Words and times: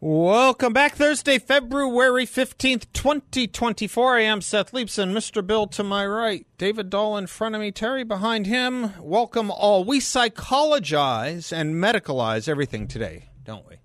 Welcome 0.00 0.72
back. 0.72 0.94
Thursday, 0.94 1.40
February 1.40 2.24
15th, 2.24 2.86
2024. 2.92 4.16
I 4.16 4.20
am 4.20 4.40
Seth 4.40 4.70
Leibsohn. 4.70 5.10
Mr. 5.12 5.44
Bill 5.44 5.66
to 5.66 5.82
my 5.82 6.06
right. 6.06 6.46
David 6.56 6.88
Dahl 6.88 7.16
in 7.16 7.26
front 7.26 7.56
of 7.56 7.60
me. 7.60 7.72
Terry 7.72 8.04
behind 8.04 8.46
him. 8.46 8.92
Welcome 9.00 9.50
all. 9.50 9.82
We 9.82 9.98
psychologize 9.98 11.52
and 11.52 11.74
medicalize 11.74 12.48
everything 12.48 12.86
today, 12.86 13.24
don't 13.42 13.68
we? 13.68 13.78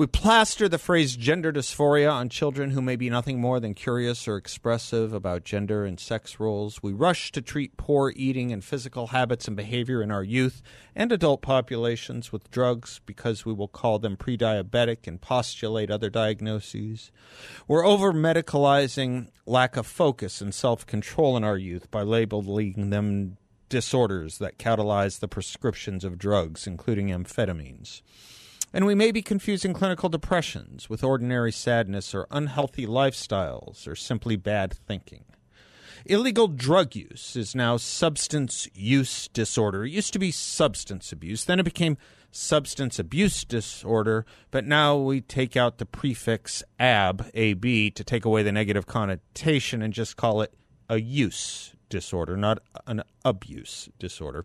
We 0.00 0.06
plaster 0.06 0.66
the 0.66 0.78
phrase 0.78 1.14
gender 1.14 1.52
dysphoria 1.52 2.10
on 2.10 2.30
children 2.30 2.70
who 2.70 2.80
may 2.80 2.96
be 2.96 3.10
nothing 3.10 3.38
more 3.38 3.60
than 3.60 3.74
curious 3.74 4.26
or 4.26 4.38
expressive 4.38 5.12
about 5.12 5.44
gender 5.44 5.84
and 5.84 6.00
sex 6.00 6.40
roles. 6.40 6.82
We 6.82 6.94
rush 6.94 7.30
to 7.32 7.42
treat 7.42 7.76
poor 7.76 8.10
eating 8.16 8.50
and 8.50 8.64
physical 8.64 9.08
habits 9.08 9.46
and 9.46 9.54
behavior 9.54 10.00
in 10.00 10.10
our 10.10 10.22
youth 10.24 10.62
and 10.96 11.12
adult 11.12 11.42
populations 11.42 12.32
with 12.32 12.50
drugs 12.50 13.02
because 13.04 13.44
we 13.44 13.52
will 13.52 13.68
call 13.68 13.98
them 13.98 14.16
pre 14.16 14.38
diabetic 14.38 15.06
and 15.06 15.20
postulate 15.20 15.90
other 15.90 16.08
diagnoses. 16.08 17.12
We're 17.68 17.84
over 17.84 18.14
medicalizing 18.14 19.28
lack 19.44 19.76
of 19.76 19.86
focus 19.86 20.40
and 20.40 20.54
self 20.54 20.86
control 20.86 21.36
in 21.36 21.44
our 21.44 21.58
youth 21.58 21.90
by 21.90 22.04
labeling 22.04 22.88
them 22.88 23.36
disorders 23.68 24.38
that 24.38 24.56
catalyze 24.56 25.20
the 25.20 25.28
prescriptions 25.28 26.04
of 26.04 26.16
drugs, 26.16 26.66
including 26.66 27.08
amphetamines. 27.08 28.00
And 28.72 28.86
we 28.86 28.94
may 28.94 29.10
be 29.10 29.22
confusing 29.22 29.72
clinical 29.72 30.08
depressions 30.08 30.88
with 30.88 31.02
ordinary 31.02 31.50
sadness 31.50 32.14
or 32.14 32.26
unhealthy 32.30 32.86
lifestyles 32.86 33.88
or 33.88 33.96
simply 33.96 34.36
bad 34.36 34.72
thinking. 34.72 35.24
Illegal 36.06 36.48
drug 36.48 36.94
use 36.94 37.36
is 37.36 37.54
now 37.54 37.76
substance 37.76 38.68
use 38.72 39.28
disorder. 39.28 39.84
It 39.84 39.90
used 39.90 40.12
to 40.14 40.18
be 40.18 40.30
substance 40.30 41.12
abuse, 41.12 41.44
then 41.44 41.60
it 41.60 41.64
became 41.64 41.98
substance 42.30 42.98
abuse 42.98 43.44
disorder, 43.44 44.24
but 44.50 44.64
now 44.64 44.96
we 44.96 45.20
take 45.20 45.56
out 45.56 45.78
the 45.78 45.86
prefix 45.86 46.62
ab, 46.78 47.28
AB, 47.34 47.90
to 47.90 48.04
take 48.04 48.24
away 48.24 48.42
the 48.42 48.52
negative 48.52 48.86
connotation 48.86 49.82
and 49.82 49.92
just 49.92 50.16
call 50.16 50.40
it 50.40 50.54
a 50.88 51.00
use 51.00 51.74
disorder, 51.88 52.36
not 52.36 52.62
an 52.86 53.02
abuse 53.24 53.88
disorder. 53.98 54.44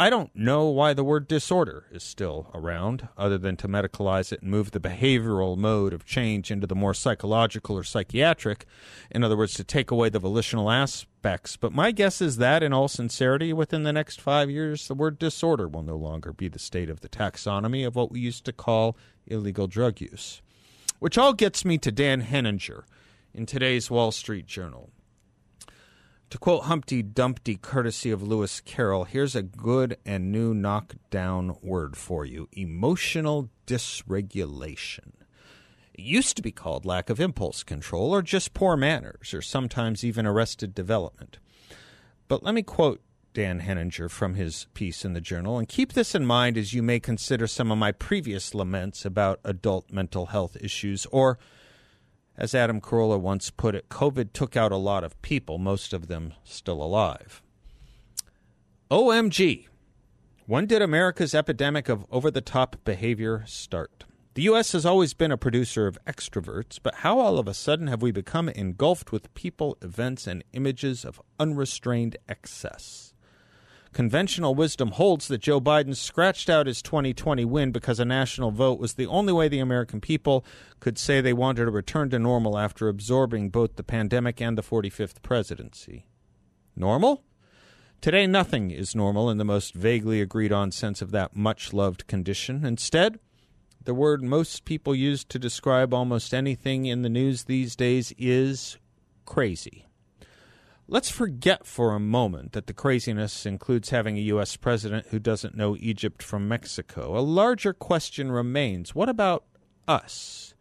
I 0.00 0.10
don't 0.10 0.30
know 0.32 0.66
why 0.66 0.94
the 0.94 1.02
word 1.02 1.26
disorder 1.26 1.86
is 1.90 2.04
still 2.04 2.52
around, 2.54 3.08
other 3.16 3.36
than 3.36 3.56
to 3.56 3.66
medicalize 3.66 4.32
it 4.32 4.42
and 4.42 4.50
move 4.52 4.70
the 4.70 4.78
behavioral 4.78 5.56
mode 5.56 5.92
of 5.92 6.04
change 6.04 6.52
into 6.52 6.68
the 6.68 6.76
more 6.76 6.94
psychological 6.94 7.76
or 7.76 7.82
psychiatric. 7.82 8.64
In 9.10 9.24
other 9.24 9.36
words, 9.36 9.54
to 9.54 9.64
take 9.64 9.90
away 9.90 10.08
the 10.08 10.20
volitional 10.20 10.70
aspects. 10.70 11.56
But 11.56 11.72
my 11.72 11.90
guess 11.90 12.20
is 12.20 12.36
that, 12.36 12.62
in 12.62 12.72
all 12.72 12.86
sincerity, 12.86 13.52
within 13.52 13.82
the 13.82 13.92
next 13.92 14.20
five 14.20 14.48
years, 14.48 14.86
the 14.86 14.94
word 14.94 15.18
disorder 15.18 15.66
will 15.66 15.82
no 15.82 15.96
longer 15.96 16.32
be 16.32 16.46
the 16.46 16.60
state 16.60 16.90
of 16.90 17.00
the 17.00 17.08
taxonomy 17.08 17.84
of 17.84 17.96
what 17.96 18.12
we 18.12 18.20
used 18.20 18.44
to 18.44 18.52
call 18.52 18.96
illegal 19.26 19.66
drug 19.66 20.00
use. 20.00 20.42
Which 21.00 21.18
all 21.18 21.32
gets 21.32 21.64
me 21.64 21.76
to 21.78 21.90
Dan 21.90 22.20
Henninger 22.20 22.84
in 23.34 23.46
today's 23.46 23.90
Wall 23.90 24.12
Street 24.12 24.46
Journal. 24.46 24.90
To 26.30 26.36
quote 26.36 26.64
Humpty 26.64 27.02
Dumpty, 27.02 27.56
courtesy 27.56 28.10
of 28.10 28.22
Lewis 28.22 28.60
Carroll, 28.60 29.04
here's 29.04 29.34
a 29.34 29.40
good 29.40 29.96
and 30.04 30.30
new 30.30 30.52
knockdown 30.52 31.56
word 31.62 31.96
for 31.96 32.26
you 32.26 32.50
emotional 32.52 33.48
dysregulation. 33.66 35.12
It 35.94 36.02
used 36.02 36.36
to 36.36 36.42
be 36.42 36.52
called 36.52 36.84
lack 36.84 37.08
of 37.08 37.18
impulse 37.18 37.62
control, 37.62 38.14
or 38.14 38.20
just 38.20 38.52
poor 38.52 38.76
manners, 38.76 39.32
or 39.32 39.40
sometimes 39.40 40.04
even 40.04 40.26
arrested 40.26 40.74
development. 40.74 41.38
But 42.28 42.42
let 42.42 42.54
me 42.54 42.62
quote 42.62 43.00
Dan 43.32 43.60
Henninger 43.60 44.10
from 44.10 44.34
his 44.34 44.66
piece 44.74 45.06
in 45.06 45.14
the 45.14 45.22
journal, 45.22 45.56
and 45.56 45.66
keep 45.66 45.94
this 45.94 46.14
in 46.14 46.26
mind 46.26 46.58
as 46.58 46.74
you 46.74 46.82
may 46.82 47.00
consider 47.00 47.46
some 47.46 47.72
of 47.72 47.78
my 47.78 47.90
previous 47.90 48.54
laments 48.54 49.06
about 49.06 49.40
adult 49.44 49.90
mental 49.90 50.26
health 50.26 50.58
issues 50.60 51.06
or 51.06 51.38
as 52.38 52.54
Adam 52.54 52.80
Carolla 52.80 53.20
once 53.20 53.50
put 53.50 53.74
it, 53.74 53.88
COVID 53.88 54.32
took 54.32 54.56
out 54.56 54.70
a 54.70 54.76
lot 54.76 55.02
of 55.02 55.20
people, 55.20 55.58
most 55.58 55.92
of 55.92 56.06
them 56.06 56.32
still 56.44 56.80
alive. 56.80 57.42
OMG. 58.90 59.66
When 60.46 60.66
did 60.66 60.80
America's 60.80 61.34
epidemic 61.34 61.90
of 61.90 62.06
over 62.10 62.30
the 62.30 62.40
top 62.40 62.76
behavior 62.84 63.44
start? 63.46 64.04
The 64.34 64.42
U.S. 64.42 64.70
has 64.70 64.86
always 64.86 65.14
been 65.14 65.32
a 65.32 65.36
producer 65.36 65.88
of 65.88 65.98
extroverts, 66.06 66.78
but 66.80 66.94
how 66.96 67.18
all 67.18 67.40
of 67.40 67.48
a 67.48 67.54
sudden 67.54 67.88
have 67.88 68.02
we 68.02 68.12
become 68.12 68.48
engulfed 68.48 69.10
with 69.10 69.34
people, 69.34 69.76
events, 69.82 70.28
and 70.28 70.44
images 70.52 71.04
of 71.04 71.20
unrestrained 71.40 72.16
excess? 72.28 73.12
Conventional 73.98 74.54
wisdom 74.54 74.92
holds 74.92 75.26
that 75.26 75.40
Joe 75.40 75.60
Biden 75.60 75.96
scratched 75.96 76.48
out 76.48 76.68
his 76.68 76.82
2020 76.82 77.44
win 77.44 77.72
because 77.72 77.98
a 77.98 78.04
national 78.04 78.52
vote 78.52 78.78
was 78.78 78.94
the 78.94 79.08
only 79.08 79.32
way 79.32 79.48
the 79.48 79.58
American 79.58 80.00
people 80.00 80.44
could 80.78 80.96
say 80.96 81.20
they 81.20 81.32
wanted 81.32 81.66
a 81.66 81.72
return 81.72 82.08
to 82.10 82.18
normal 82.20 82.56
after 82.56 82.86
absorbing 82.86 83.50
both 83.50 83.74
the 83.74 83.82
pandemic 83.82 84.40
and 84.40 84.56
the 84.56 84.62
45th 84.62 85.20
presidency. 85.22 86.06
Normal? 86.76 87.24
Today, 88.00 88.28
nothing 88.28 88.70
is 88.70 88.94
normal 88.94 89.30
in 89.30 89.38
the 89.38 89.44
most 89.44 89.74
vaguely 89.74 90.20
agreed 90.20 90.52
on 90.52 90.70
sense 90.70 91.02
of 91.02 91.10
that 91.10 91.34
much 91.34 91.72
loved 91.72 92.06
condition. 92.06 92.64
Instead, 92.64 93.18
the 93.82 93.94
word 93.94 94.22
most 94.22 94.64
people 94.64 94.94
use 94.94 95.24
to 95.24 95.40
describe 95.40 95.92
almost 95.92 96.32
anything 96.32 96.86
in 96.86 97.02
the 97.02 97.08
news 97.08 97.42
these 97.42 97.74
days 97.74 98.14
is 98.16 98.78
crazy. 99.24 99.87
Let's 100.90 101.10
forget 101.10 101.66
for 101.66 101.94
a 101.94 102.00
moment 102.00 102.52
that 102.52 102.66
the 102.66 102.72
craziness 102.72 103.44
includes 103.44 103.90
having 103.90 104.16
a 104.16 104.22
U.S. 104.32 104.56
president 104.56 105.08
who 105.08 105.18
doesn't 105.18 105.54
know 105.54 105.76
Egypt 105.78 106.22
from 106.22 106.48
Mexico. 106.48 107.14
A 107.14 107.20
larger 107.20 107.74
question 107.74 108.32
remains 108.32 108.94
what 108.94 109.10
about 109.10 109.44
us? 109.86 110.54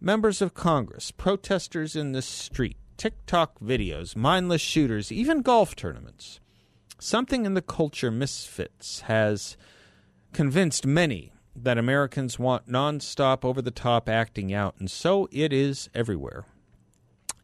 Members 0.00 0.40
of 0.40 0.54
Congress, 0.54 1.10
protesters 1.10 1.94
in 1.94 2.12
the 2.12 2.22
street, 2.22 2.78
TikTok 2.96 3.60
videos, 3.60 4.16
mindless 4.16 4.62
shooters, 4.62 5.12
even 5.12 5.42
golf 5.42 5.76
tournaments. 5.76 6.40
Something 6.98 7.44
in 7.44 7.52
the 7.52 7.60
culture 7.60 8.10
misfits 8.10 9.00
has 9.00 9.58
convinced 10.32 10.86
many 10.86 11.34
that 11.54 11.76
Americans 11.76 12.38
want 12.38 12.70
nonstop, 12.70 13.44
over 13.44 13.60
the 13.60 13.70
top 13.70 14.08
acting 14.08 14.54
out, 14.54 14.76
and 14.78 14.90
so 14.90 15.28
it 15.30 15.52
is 15.52 15.90
everywhere 15.92 16.46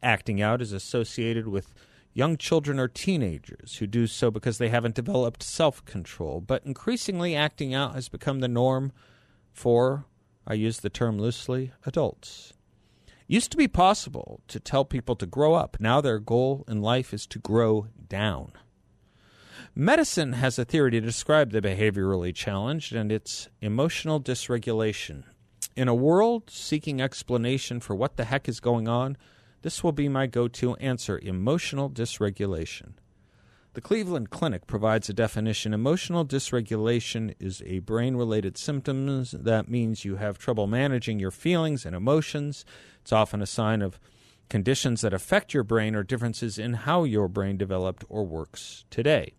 acting 0.06 0.41
out 0.41 0.62
is 0.62 0.72
associated 0.72 1.49
with 1.49 1.75
young 2.15 2.37
children 2.37 2.78
or 2.78 2.89
teenagers 2.89 3.77
who 3.77 3.87
do 3.87 4.06
so 4.06 4.31
because 4.31 4.56
they 4.56 4.69
haven't 4.69 4.94
developed 4.94 5.43
self 5.43 5.84
control. 5.84 6.41
But 6.41 6.65
increasingly, 6.65 7.34
acting 7.34 7.75
out 7.75 7.94
has 7.94 8.09
become 8.09 8.41
the 8.41 8.49
norm 8.49 8.93
for, 9.53 10.06
I 10.47 10.55
use 10.55 10.81
the 10.81 10.91
term 10.91 11.19
loosely, 11.19 11.72
adults. 11.84 12.55
It 13.06 13.34
used 13.34 13.50
to 13.50 13.56
be 13.56 13.69
possible 13.69 14.41
to 14.49 14.61
tell 14.61 14.84
people 14.84 15.16
to 15.16 15.27
grow 15.27 15.55
up. 15.55 15.77
Now 15.81 16.00
their 16.00 16.21
goal 16.21 16.65
in 16.69 16.81
life 16.81 17.12
is 17.12 17.27
to 17.27 17.41
grow 17.41 17.89
down. 18.09 18.53
Medicine 19.75 20.34
has 20.34 20.59
a 20.59 20.65
theory 20.65 20.93
to 20.93 21.00
describe 21.00 21.50
the 21.50 21.61
behaviorally 21.61 22.34
challenged, 22.34 22.95
and 22.95 23.11
it's 23.11 23.49
emotional 23.61 24.21
dysregulation. 24.21 25.25
In 25.75 25.89
a 25.89 25.95
world 25.95 26.45
seeking 26.48 27.03
explanation 27.03 27.80
for 27.80 27.95
what 27.95 28.16
the 28.16 28.25
heck 28.25 28.48
is 28.48 28.60
going 28.60 28.89
on, 28.89 29.19
this 29.66 29.83
will 29.83 29.91
be 29.91 30.09
my 30.09 30.28
go 30.28 30.47
to 30.47 30.77
answer 30.77 31.18
emotional 31.24 31.91
dysregulation. 31.91 32.92
The 33.74 33.80
Cleveland 33.80 34.30
Clinic 34.30 34.68
provides 34.68 35.09
a 35.09 35.13
definition. 35.13 35.74
Emotional 35.74 36.24
dysregulation 36.24 37.34
is 37.41 37.65
a 37.66 37.80
brain 37.80 38.15
related 38.15 38.57
symptom 38.57 39.24
that 39.33 39.68
means 39.68 40.04
you 40.04 40.16
have 40.16 40.39
trouble 40.39 40.68
managing 40.68 41.18
your 41.18 41.33
feelings 41.33 41.84
and 41.84 41.97
emotions. 41.97 42.65
It's 43.01 43.10
often 43.10 43.42
a 43.42 43.47
sign 43.47 43.83
of 43.83 43.98
conditions 44.48 45.01
that 45.01 45.13
affect 45.13 45.53
your 45.53 45.65
brain 45.65 45.97
or 45.97 46.04
differences 46.04 46.60
in 46.60 46.74
how 46.74 47.03
your 47.03 47.27
brain 47.27 47.57
developed 47.57 48.04
or 48.09 48.24
works 48.24 48.84
today. 48.89 49.34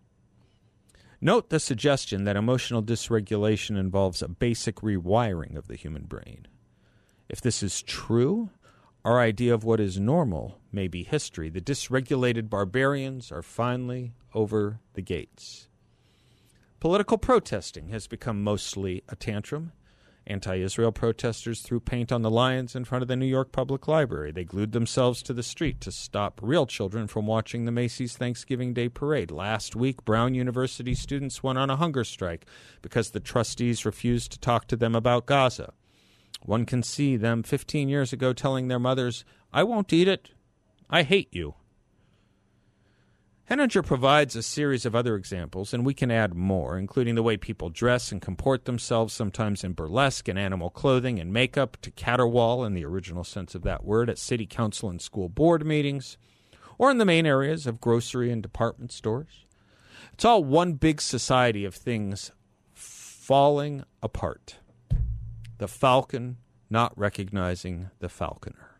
Note 1.22 1.48
the 1.48 1.58
suggestion 1.58 2.24
that 2.24 2.36
emotional 2.36 2.82
dysregulation 2.82 3.78
involves 3.78 4.20
a 4.20 4.28
basic 4.28 4.82
rewiring 4.82 5.56
of 5.56 5.68
the 5.68 5.76
human 5.76 6.02
brain. 6.02 6.46
If 7.30 7.40
this 7.40 7.62
is 7.62 7.80
true, 7.82 8.50
our 9.08 9.20
idea 9.20 9.54
of 9.54 9.64
what 9.64 9.80
is 9.80 9.98
normal 9.98 10.58
may 10.70 10.86
be 10.86 11.02
history. 11.02 11.48
The 11.48 11.62
dysregulated 11.62 12.50
barbarians 12.50 13.32
are 13.32 13.40
finally 13.40 14.12
over 14.34 14.80
the 14.92 15.00
gates. 15.00 15.66
Political 16.78 17.16
protesting 17.16 17.88
has 17.88 18.06
become 18.06 18.44
mostly 18.44 19.02
a 19.08 19.16
tantrum. 19.16 19.72
Anti 20.26 20.56
Israel 20.56 20.92
protesters 20.92 21.62
threw 21.62 21.80
paint 21.80 22.12
on 22.12 22.20
the 22.20 22.30
lions 22.30 22.76
in 22.76 22.84
front 22.84 23.00
of 23.00 23.08
the 23.08 23.16
New 23.16 23.24
York 23.24 23.50
Public 23.50 23.88
Library. 23.88 24.30
They 24.30 24.44
glued 24.44 24.72
themselves 24.72 25.22
to 25.22 25.32
the 25.32 25.42
street 25.42 25.80
to 25.80 25.90
stop 25.90 26.38
real 26.42 26.66
children 26.66 27.06
from 27.06 27.26
watching 27.26 27.64
the 27.64 27.72
Macy's 27.72 28.14
Thanksgiving 28.14 28.74
Day 28.74 28.90
parade. 28.90 29.30
Last 29.30 29.74
week, 29.74 30.04
Brown 30.04 30.34
University 30.34 30.94
students 30.94 31.42
went 31.42 31.56
on 31.56 31.70
a 31.70 31.76
hunger 31.76 32.04
strike 32.04 32.44
because 32.82 33.12
the 33.12 33.20
trustees 33.20 33.86
refused 33.86 34.32
to 34.32 34.38
talk 34.38 34.66
to 34.66 34.76
them 34.76 34.94
about 34.94 35.24
Gaza. 35.24 35.72
One 36.40 36.64
can 36.64 36.82
see 36.82 37.16
them 37.16 37.42
15 37.42 37.88
years 37.88 38.12
ago 38.12 38.32
telling 38.32 38.68
their 38.68 38.78
mothers, 38.78 39.24
I 39.52 39.64
won't 39.64 39.92
eat 39.92 40.08
it. 40.08 40.30
I 40.88 41.02
hate 41.02 41.28
you. 41.32 41.54
Henninger 43.48 43.82
provides 43.82 44.36
a 44.36 44.42
series 44.42 44.84
of 44.84 44.94
other 44.94 45.16
examples, 45.16 45.72
and 45.72 45.84
we 45.86 45.94
can 45.94 46.10
add 46.10 46.34
more, 46.34 46.76
including 46.76 47.14
the 47.14 47.22
way 47.22 47.38
people 47.38 47.70
dress 47.70 48.12
and 48.12 48.20
comport 48.20 48.66
themselves, 48.66 49.14
sometimes 49.14 49.64
in 49.64 49.72
burlesque 49.72 50.28
and 50.28 50.38
animal 50.38 50.68
clothing 50.68 51.18
and 51.18 51.32
makeup, 51.32 51.78
to 51.80 51.90
caterwaul 51.90 52.66
in 52.66 52.74
the 52.74 52.84
original 52.84 53.24
sense 53.24 53.54
of 53.54 53.62
that 53.62 53.84
word 53.84 54.10
at 54.10 54.18
city 54.18 54.44
council 54.44 54.90
and 54.90 55.00
school 55.00 55.30
board 55.30 55.64
meetings, 55.64 56.18
or 56.76 56.90
in 56.90 56.98
the 56.98 57.06
main 57.06 57.24
areas 57.24 57.66
of 57.66 57.80
grocery 57.80 58.30
and 58.30 58.42
department 58.42 58.92
stores. 58.92 59.46
It's 60.12 60.26
all 60.26 60.44
one 60.44 60.74
big 60.74 61.00
society 61.00 61.64
of 61.64 61.74
things 61.74 62.32
falling 62.74 63.82
apart. 64.02 64.56
The 65.58 65.68
falcon 65.68 66.36
not 66.70 66.96
recognizing 66.96 67.90
the 67.98 68.08
falconer. 68.08 68.78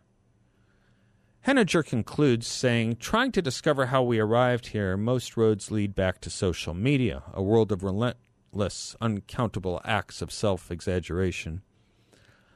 Henninger 1.41 1.83
concludes 1.83 2.47
saying, 2.47 2.97
trying 2.97 3.31
to 3.33 3.41
discover 3.41 3.87
how 3.87 4.03
we 4.03 4.19
arrived 4.19 4.67
here, 4.67 4.95
most 4.95 5.35
roads 5.35 5.71
lead 5.71 5.95
back 5.95 6.21
to 6.21 6.29
social 6.29 6.73
media, 6.73 7.23
a 7.33 7.41
world 7.41 7.71
of 7.71 7.83
relentless, 7.83 8.95
uncountable 9.01 9.81
acts 9.83 10.21
of 10.21 10.31
self 10.31 10.71
exaggeration. 10.71 11.61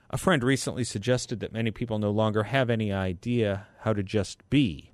A 0.10 0.18
friend 0.18 0.44
recently 0.44 0.84
suggested 0.84 1.40
that 1.40 1.54
many 1.54 1.72
people 1.72 1.98
no 1.98 2.12
longer 2.12 2.44
have 2.44 2.70
any 2.70 2.94
idea 2.94 3.68
how 3.80 3.94
to 3.94 4.04
just 4.04 4.48
be, 4.50 4.92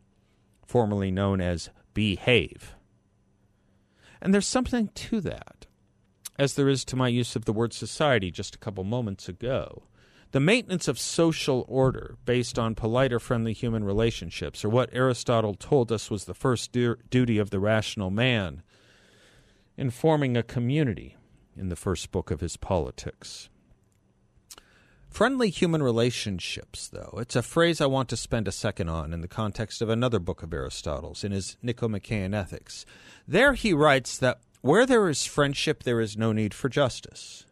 formerly 0.65 1.11
known 1.11 1.41
as 1.41 1.69
behave. 1.93 2.75
And 4.21 4.33
there's 4.33 4.47
something 4.47 4.87
to 4.87 5.21
that, 5.21 5.67
as 6.39 6.53
there 6.53 6.69
is 6.69 6.85
to 6.85 6.95
my 6.95 7.09
use 7.09 7.35
of 7.35 7.43
the 7.43 7.53
word 7.53 7.73
society 7.73 8.31
just 8.31 8.55
a 8.55 8.59
couple 8.59 8.83
moments 8.85 9.27
ago. 9.27 9.83
The 10.31 10.39
maintenance 10.39 10.87
of 10.87 10.97
social 10.97 11.65
order 11.67 12.17
based 12.23 12.57
on 12.57 12.75
polite 12.75 13.11
or 13.11 13.19
friendly 13.19 13.51
human 13.51 13.83
relationships, 13.83 14.63
or 14.63 14.69
what 14.69 14.89
Aristotle 14.93 15.53
told 15.53 15.91
us 15.91 16.09
was 16.09 16.25
the 16.25 16.33
first 16.33 16.71
du- 16.71 16.95
duty 17.09 17.39
of 17.39 17.49
the 17.49 17.59
rational 17.59 18.09
man 18.09 18.63
in 19.75 19.89
forming 19.89 20.37
a 20.37 20.43
community 20.43 21.17
in 21.57 21.69
the 21.69 21.75
first 21.75 22.11
book 22.11 22.31
of 22.31 22.39
his 22.39 22.55
Politics. 22.55 23.49
Friendly 25.09 25.49
human 25.49 25.81
relationships, 25.81 26.87
though, 26.87 27.17
it's 27.17 27.35
a 27.35 27.41
phrase 27.41 27.81
I 27.81 27.87
want 27.87 28.07
to 28.09 28.17
spend 28.17 28.47
a 28.47 28.51
second 28.51 28.89
on 28.89 29.11
in 29.11 29.21
the 29.21 29.27
context 29.27 29.81
of 29.81 29.89
another 29.89 30.19
book 30.19 30.43
of 30.43 30.53
Aristotle's, 30.53 31.23
in 31.23 31.31
his 31.31 31.57
Nicomachean 31.63 32.35
Ethics. 32.35 32.85
There 33.27 33.53
he 33.53 33.73
writes 33.73 34.17
that 34.19 34.39
where 34.61 34.85
there 34.85 35.09
is 35.09 35.25
friendship, 35.25 35.83
there 35.83 36.01
is 36.01 36.17
no 36.17 36.31
need 36.31 36.53
for 36.53 36.69
justice. 36.69 37.45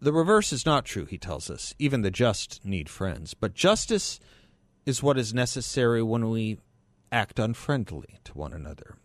The 0.00 0.12
reverse 0.12 0.52
is 0.52 0.66
not 0.66 0.84
true, 0.84 1.04
he 1.06 1.18
tells 1.18 1.48
us. 1.48 1.74
Even 1.78 2.02
the 2.02 2.10
just 2.10 2.64
need 2.64 2.88
friends. 2.88 3.34
But 3.34 3.54
justice 3.54 4.20
is 4.84 5.02
what 5.02 5.18
is 5.18 5.32
necessary 5.32 6.02
when 6.02 6.28
we 6.28 6.58
act 7.10 7.38
unfriendly 7.38 8.18
to 8.24 8.32
one 8.34 8.52
another. 8.52 8.96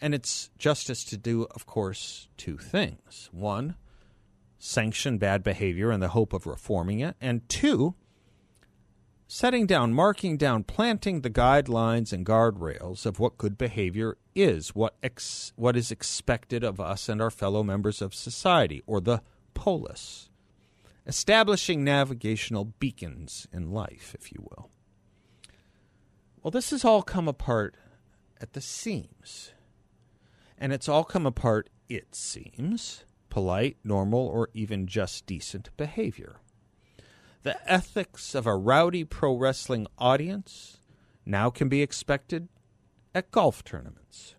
And 0.00 0.14
it's 0.14 0.50
justice 0.58 1.04
to 1.04 1.16
do, 1.16 1.46
of 1.54 1.66
course, 1.66 2.28
two 2.36 2.56
things. 2.56 3.28
One, 3.32 3.76
sanction 4.58 5.18
bad 5.18 5.42
behavior 5.42 5.92
in 5.92 6.00
the 6.00 6.08
hope 6.08 6.32
of 6.32 6.46
reforming 6.46 7.00
it. 7.00 7.16
And 7.20 7.48
two, 7.48 7.94
setting 9.32 9.64
down, 9.64 9.92
marking 9.92 10.36
down, 10.36 10.64
planting 10.64 11.20
the 11.20 11.30
guidelines 11.30 12.12
and 12.12 12.26
guardrails 12.26 13.06
of 13.06 13.20
what 13.20 13.38
good 13.38 13.56
behavior 13.56 14.18
is, 14.34 14.74
what, 14.74 14.96
ex- 15.04 15.52
what 15.54 15.76
is 15.76 15.92
expected 15.92 16.64
of 16.64 16.80
us 16.80 17.08
and 17.08 17.22
our 17.22 17.30
fellow 17.30 17.62
members 17.62 18.02
of 18.02 18.12
society, 18.12 18.82
or 18.88 19.00
the 19.00 19.22
polis, 19.54 20.28
establishing 21.06 21.84
navigational 21.84 22.64
beacons 22.80 23.46
in 23.52 23.70
life, 23.70 24.16
if 24.18 24.32
you 24.32 24.40
will. 24.50 24.68
Well, 26.42 26.50
this 26.50 26.70
has 26.70 26.84
all 26.84 27.02
come 27.02 27.28
apart 27.28 27.76
at 28.40 28.54
the 28.54 28.60
seams. 28.60 29.52
And 30.58 30.72
it's 30.72 30.88
all 30.88 31.04
come 31.04 31.24
apart, 31.24 31.70
it 31.88 32.16
seems, 32.16 33.04
polite, 33.28 33.76
normal, 33.84 34.26
or 34.26 34.48
even 34.54 34.88
just 34.88 35.24
decent 35.24 35.70
behavior. 35.76 36.40
The 37.42 37.58
ethics 37.70 38.34
of 38.34 38.46
a 38.46 38.54
rowdy 38.54 39.04
pro 39.04 39.34
wrestling 39.34 39.86
audience 39.98 40.78
now 41.24 41.48
can 41.48 41.68
be 41.68 41.80
expected 41.80 42.48
at 43.14 43.30
golf 43.30 43.64
tournaments. 43.64 44.34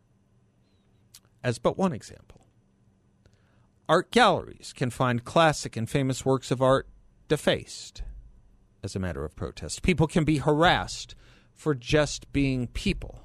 As 1.43 1.57
but 1.57 1.77
one 1.77 1.93
example. 1.93 2.45
Art 3.89 4.11
galleries 4.11 4.71
can 4.75 4.91
find 4.91 5.25
classic 5.25 5.75
and 5.75 5.89
famous 5.89 6.23
works 6.23 6.51
of 6.51 6.61
art 6.61 6.87
defaced 7.27 8.03
as 8.83 8.95
a 8.95 8.99
matter 8.99 9.25
of 9.25 9.35
protest. 9.35 9.81
People 9.81 10.07
can 10.07 10.23
be 10.23 10.37
harassed 10.37 11.15
for 11.55 11.73
just 11.73 12.31
being 12.31 12.67
people. 12.67 13.19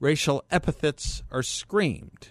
Racial 0.00 0.44
epithets 0.50 1.22
are 1.32 1.42
screamed. 1.42 2.28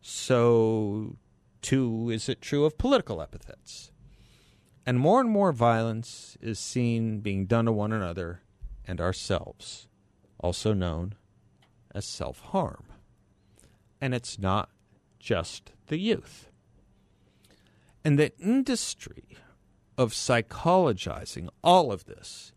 So, 0.00 1.16
too, 1.62 2.10
is 2.10 2.28
it 2.28 2.40
true 2.40 2.64
of 2.64 2.76
political 2.76 3.22
epithets? 3.22 3.92
And 4.86 5.00
more 5.00 5.20
and 5.20 5.28
more 5.28 5.50
violence 5.52 6.38
is 6.40 6.60
seen 6.60 7.18
being 7.18 7.46
done 7.46 7.64
to 7.64 7.72
one 7.72 7.92
another 7.92 8.42
and 8.86 9.00
ourselves, 9.00 9.88
also 10.38 10.72
known 10.72 11.16
as 11.92 12.04
self 12.04 12.40
harm. 12.40 12.84
And 14.00 14.14
it's 14.14 14.38
not 14.38 14.70
just 15.18 15.72
the 15.88 15.98
youth. 15.98 16.48
And 18.04 18.16
the 18.16 18.32
industry 18.38 19.36
of 19.98 20.12
psychologizing 20.12 21.48
all 21.64 21.90
of 21.90 22.04
this 22.04 22.52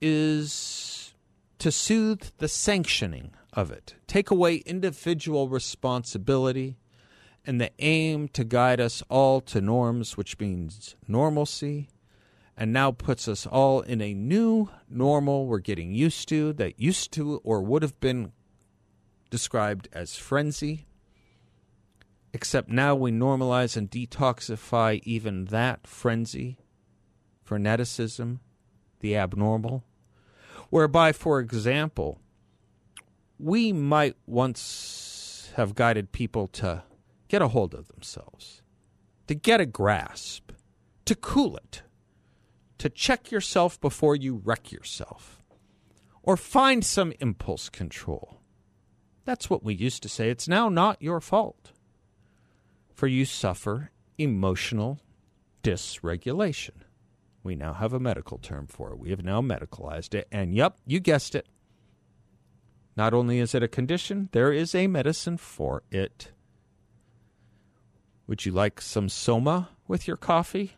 is 0.00 1.14
to 1.58 1.70
soothe 1.70 2.24
the 2.38 2.48
sanctioning 2.48 3.32
of 3.52 3.70
it, 3.70 3.94
take 4.08 4.30
away 4.30 4.56
individual 4.56 5.48
responsibility, 5.48 6.76
and 7.46 7.60
the 7.60 7.70
aim 7.78 8.28
to 8.28 8.44
guide 8.44 8.80
us 8.80 9.02
all 9.08 9.40
to 9.40 9.60
norms, 9.60 10.16
which 10.16 10.38
means 10.40 10.96
normalcy, 11.06 11.88
and 12.56 12.72
now 12.72 12.90
puts 12.90 13.28
us 13.28 13.46
all 13.46 13.82
in 13.82 14.00
a 14.00 14.12
new 14.12 14.68
normal 14.88 15.46
we're 15.46 15.58
getting 15.58 15.92
used 15.92 16.28
to 16.28 16.52
that 16.54 16.80
used 16.80 17.12
to 17.12 17.40
or 17.44 17.62
would 17.62 17.82
have 17.82 17.98
been 18.00 18.32
described 19.30 19.88
as 19.92 20.16
frenzy. 20.16 20.86
Except 22.32 22.68
now 22.68 22.94
we 22.94 23.12
normalize 23.12 23.76
and 23.76 23.90
detoxify 23.90 25.00
even 25.04 25.46
that 25.46 25.86
frenzy, 25.86 26.58
freneticism, 27.48 28.40
the 29.00 29.16
abnormal, 29.16 29.84
whereby, 30.68 31.12
for 31.12 31.38
example, 31.38 32.18
we 33.38 33.72
might 33.72 34.16
once 34.26 35.52
have 35.56 35.74
guided 35.74 36.12
people 36.12 36.48
to 36.48 36.82
get 37.28 37.42
a 37.42 37.48
hold 37.48 37.74
of 37.74 37.88
themselves, 37.88 38.62
to 39.26 39.34
get 39.34 39.60
a 39.60 39.66
grasp, 39.66 40.52
to 41.04 41.14
cool 41.14 41.56
it, 41.56 41.82
to 42.78 42.88
check 42.88 43.30
yourself 43.30 43.80
before 43.80 44.16
you 44.16 44.40
wreck 44.44 44.70
yourself, 44.72 45.42
or 46.22 46.36
find 46.36 46.84
some 46.84 47.12
impulse 47.20 47.68
control. 47.68 48.40
That's 49.24 49.50
what 49.50 49.64
we 49.64 49.74
used 49.74 50.02
to 50.02 50.08
say. 50.08 50.30
It's 50.30 50.48
now 50.48 50.68
not 50.68 51.02
your 51.02 51.20
fault 51.20 51.72
for 52.96 53.06
you 53.06 53.26
suffer 53.26 53.90
emotional 54.16 54.98
dysregulation. 55.62 56.72
We 57.42 57.54
now 57.54 57.74
have 57.74 57.92
a 57.92 58.00
medical 58.00 58.38
term 58.38 58.66
for 58.66 58.90
it. 58.90 58.98
We 58.98 59.10
have 59.10 59.22
now 59.22 59.40
medicalized 59.42 60.14
it. 60.14 60.26
And 60.32 60.54
yep, 60.54 60.78
you 60.86 60.98
guessed 60.98 61.34
it. 61.34 61.46
Not 62.96 63.12
only 63.12 63.38
is 63.38 63.54
it 63.54 63.62
a 63.62 63.68
condition, 63.68 64.30
there 64.32 64.50
is 64.50 64.74
a 64.74 64.86
medicine 64.86 65.36
for 65.36 65.82
it. 65.90 66.32
Would 68.26 68.44
you 68.44 68.52
like 68.52 68.80
some 68.80 69.08
soma 69.08 69.70
with 69.86 70.08
your 70.08 70.16
coffee? 70.16 70.74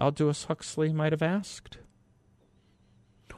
Aldous 0.00 0.44
Huxley 0.44 0.92
might 0.92 1.12
have 1.12 1.22
asked. 1.22 1.78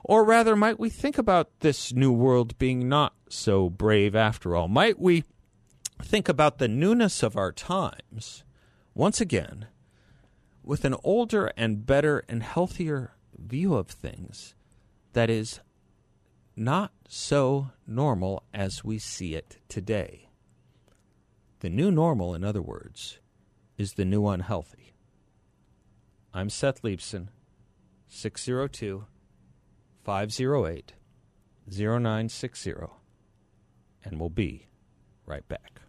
Or 0.04 0.24
rather, 0.24 0.56
might 0.56 0.78
we 0.78 0.90
think 0.90 1.18
about 1.18 1.60
this 1.60 1.92
new 1.92 2.12
world 2.12 2.58
being 2.58 2.88
not 2.88 3.14
so 3.28 3.70
brave 3.70 4.14
after 4.14 4.56
all? 4.56 4.68
Might 4.68 4.98
we 4.98 5.24
think 6.02 6.28
about 6.28 6.58
the 6.58 6.68
newness 6.68 7.22
of 7.22 7.36
our 7.36 7.52
times, 7.52 8.44
once 8.94 9.20
again, 9.20 9.66
with 10.62 10.84
an 10.84 10.96
older 11.04 11.52
and 11.56 11.86
better 11.86 12.24
and 12.28 12.42
healthier 12.42 13.14
view 13.38 13.74
of 13.74 13.88
things 13.88 14.54
that 15.12 15.30
is 15.30 15.60
not 16.56 16.92
so 17.08 17.70
normal 17.86 18.42
as 18.52 18.84
we 18.84 18.98
see 18.98 19.34
it 19.34 19.58
today. 19.68 20.28
The 21.60 21.70
new 21.70 21.90
normal, 21.90 22.34
in 22.34 22.44
other 22.44 22.62
words, 22.62 23.19
is 23.80 23.94
the 23.94 24.04
new 24.04 24.28
unhealthy. 24.28 24.92
I'm 26.34 26.50
Seth 26.50 26.82
Leibsohn, 26.82 27.28
602 28.08 29.06
508 30.04 30.92
0960, 31.66 32.74
and 34.04 34.20
we'll 34.20 34.28
be 34.28 34.66
right 35.24 35.48
back. 35.48 35.80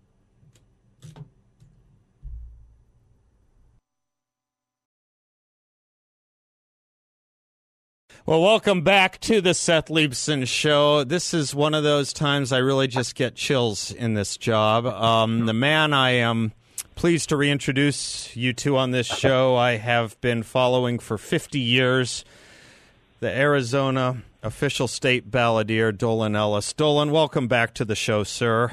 Well, 8.26 8.42
welcome 8.42 8.84
back 8.84 9.20
to 9.22 9.42
the 9.42 9.54
Seth 9.54 9.88
Leibsohn 9.88 10.48
Show. 10.48 11.04
This 11.04 11.34
is 11.34 11.54
one 11.54 11.74
of 11.74 11.84
those 11.84 12.14
times 12.14 12.54
I 12.54 12.60
really 12.60 12.88
just 12.88 13.16
get 13.16 13.36
chills 13.36 13.92
in 13.92 14.14
this 14.14 14.38
job. 14.38 14.86
Um, 14.86 15.46
the 15.46 15.54
man 15.54 15.92
I 15.92 16.12
am 16.12 16.54
pleased 16.96 17.30
to 17.30 17.38
reintroduce 17.38 18.36
you 18.36 18.54
two 18.54 18.78
on 18.78 18.92
this 18.92 19.08
show, 19.08 19.56
I 19.56 19.78
have 19.78 20.20
been 20.22 20.44
following 20.44 21.00
for 21.00 21.18
50 21.18 21.60
years, 21.60 22.24
the 23.20 23.30
Arizona 23.30 24.24
official 24.44 24.88
state 24.88 25.30
balladeer, 25.30 25.96
Dolan 25.96 26.36
Ellis. 26.36 26.74
Dolan, 26.74 27.12
welcome 27.12 27.48
back 27.48 27.74
to 27.76 27.86
the 27.86 27.96
show, 27.96 28.24
sir. 28.24 28.72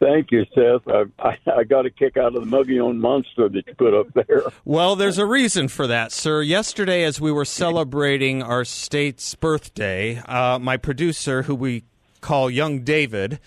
Thank 0.00 0.32
you, 0.32 0.44
Seth. 0.54 0.86
I, 0.86 1.04
I, 1.18 1.38
I, 1.60 1.64
got 1.64 1.86
a 1.86 1.90
kick 1.90 2.18
out 2.18 2.34
of 2.34 2.42
the 2.42 2.46
Mogollon 2.46 2.98
monster 2.98 3.48
that 3.48 3.66
you 3.66 3.74
put 3.74 3.94
up 3.94 4.12
there. 4.12 4.42
Well, 4.64 4.96
there's 4.96 5.18
a 5.18 5.24
reason 5.24 5.68
for 5.68 5.86
that, 5.86 6.12
sir. 6.12 6.42
Yesterday, 6.42 7.04
as 7.04 7.20
we 7.20 7.32
were 7.32 7.46
celebrating 7.46 8.42
our 8.42 8.64
state's 8.64 9.34
birthday, 9.34 10.18
uh, 10.26 10.58
my 10.58 10.76
producer, 10.76 11.44
who 11.44 11.54
we 11.54 11.84
call 12.20 12.50
Young 12.50 12.80
David, 12.80 13.38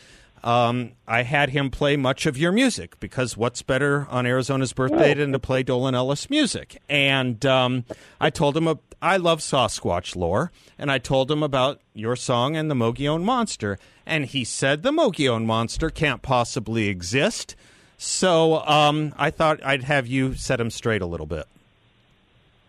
um, 0.43 0.91
I 1.07 1.23
had 1.23 1.49
him 1.49 1.69
play 1.69 1.97
much 1.97 2.25
of 2.25 2.37
your 2.37 2.51
music 2.51 2.99
because 2.99 3.35
what's 3.35 3.61
better 3.61 4.07
on 4.09 4.25
Arizona's 4.25 4.73
birthday 4.73 5.13
than 5.13 5.31
to 5.31 5.39
play 5.39 5.63
Dolan 5.63 5.95
Ellis 5.95 6.29
music? 6.29 6.81
And 6.87 7.45
um, 7.45 7.85
I 8.19 8.29
told 8.29 8.55
him 8.55 8.67
a, 8.67 8.77
I 9.01 9.17
love 9.17 9.39
Sasquatch 9.39 10.15
lore, 10.15 10.51
and 10.77 10.91
I 10.91 10.97
told 10.97 11.31
him 11.31 11.43
about 11.43 11.81
your 11.93 12.15
song 12.15 12.55
and 12.55 12.69
the 12.69 12.75
Mogollon 12.75 13.23
Monster, 13.23 13.77
and 14.05 14.25
he 14.25 14.43
said 14.43 14.83
the 14.83 14.91
Mogollon 14.91 15.45
Monster 15.45 15.89
can't 15.89 16.21
possibly 16.21 16.87
exist. 16.87 17.55
So 17.97 18.65
um, 18.65 19.13
I 19.17 19.31
thought 19.31 19.59
I'd 19.63 19.83
have 19.83 20.07
you 20.07 20.35
set 20.35 20.59
him 20.59 20.69
straight 20.69 21.01
a 21.01 21.07
little 21.07 21.25
bit. 21.25 21.45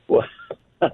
Well, 0.09 0.25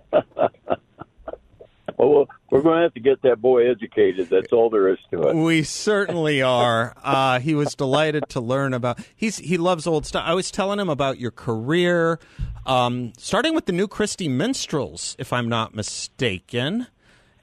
well, 1.96 2.28
we're 2.54 2.62
going 2.62 2.76
to 2.76 2.82
have 2.82 2.94
to 2.94 3.00
get 3.00 3.20
that 3.22 3.42
boy 3.42 3.68
educated. 3.68 4.30
That's 4.30 4.52
all 4.52 4.70
there 4.70 4.88
is 4.88 4.98
to 5.10 5.22
it. 5.24 5.34
We 5.34 5.64
certainly 5.64 6.40
are. 6.40 6.94
Uh, 7.02 7.40
he 7.40 7.52
was 7.52 7.74
delighted 7.74 8.28
to 8.28 8.40
learn 8.40 8.72
about. 8.72 9.00
He's 9.16 9.38
he 9.38 9.58
loves 9.58 9.88
old 9.88 10.06
stuff. 10.06 10.22
I 10.24 10.34
was 10.34 10.52
telling 10.52 10.78
him 10.78 10.88
about 10.88 11.18
your 11.18 11.32
career, 11.32 12.20
um, 12.64 13.12
starting 13.18 13.56
with 13.56 13.66
the 13.66 13.72
New 13.72 13.88
Christy 13.88 14.28
Minstrels, 14.28 15.16
if 15.18 15.32
I'm 15.32 15.48
not 15.48 15.74
mistaken. 15.74 16.86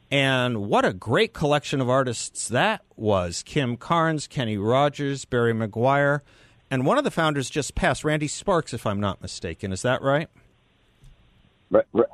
And 0.10 0.70
what 0.70 0.86
a 0.86 0.94
great 0.94 1.34
collection 1.34 1.82
of 1.82 1.90
artists 1.90 2.48
that 2.48 2.82
was. 2.96 3.44
Kim 3.44 3.76
Carnes, 3.76 4.28
Kenny 4.28 4.58
Rogers, 4.58 5.26
Barry 5.26 5.54
McGuire, 5.54 6.22
and 6.70 6.86
one 6.86 6.98
of 6.98 7.04
the 7.04 7.12
founders 7.12 7.50
just 7.50 7.76
passed, 7.76 8.06
Randy 8.06 8.30
Sparks, 8.30 8.74
if 8.74 8.86
I'm 8.86 9.02
not 9.02 9.22
mistaken. 9.22 9.74
Is 9.74 9.82
that 9.82 10.02
right? 10.02 10.30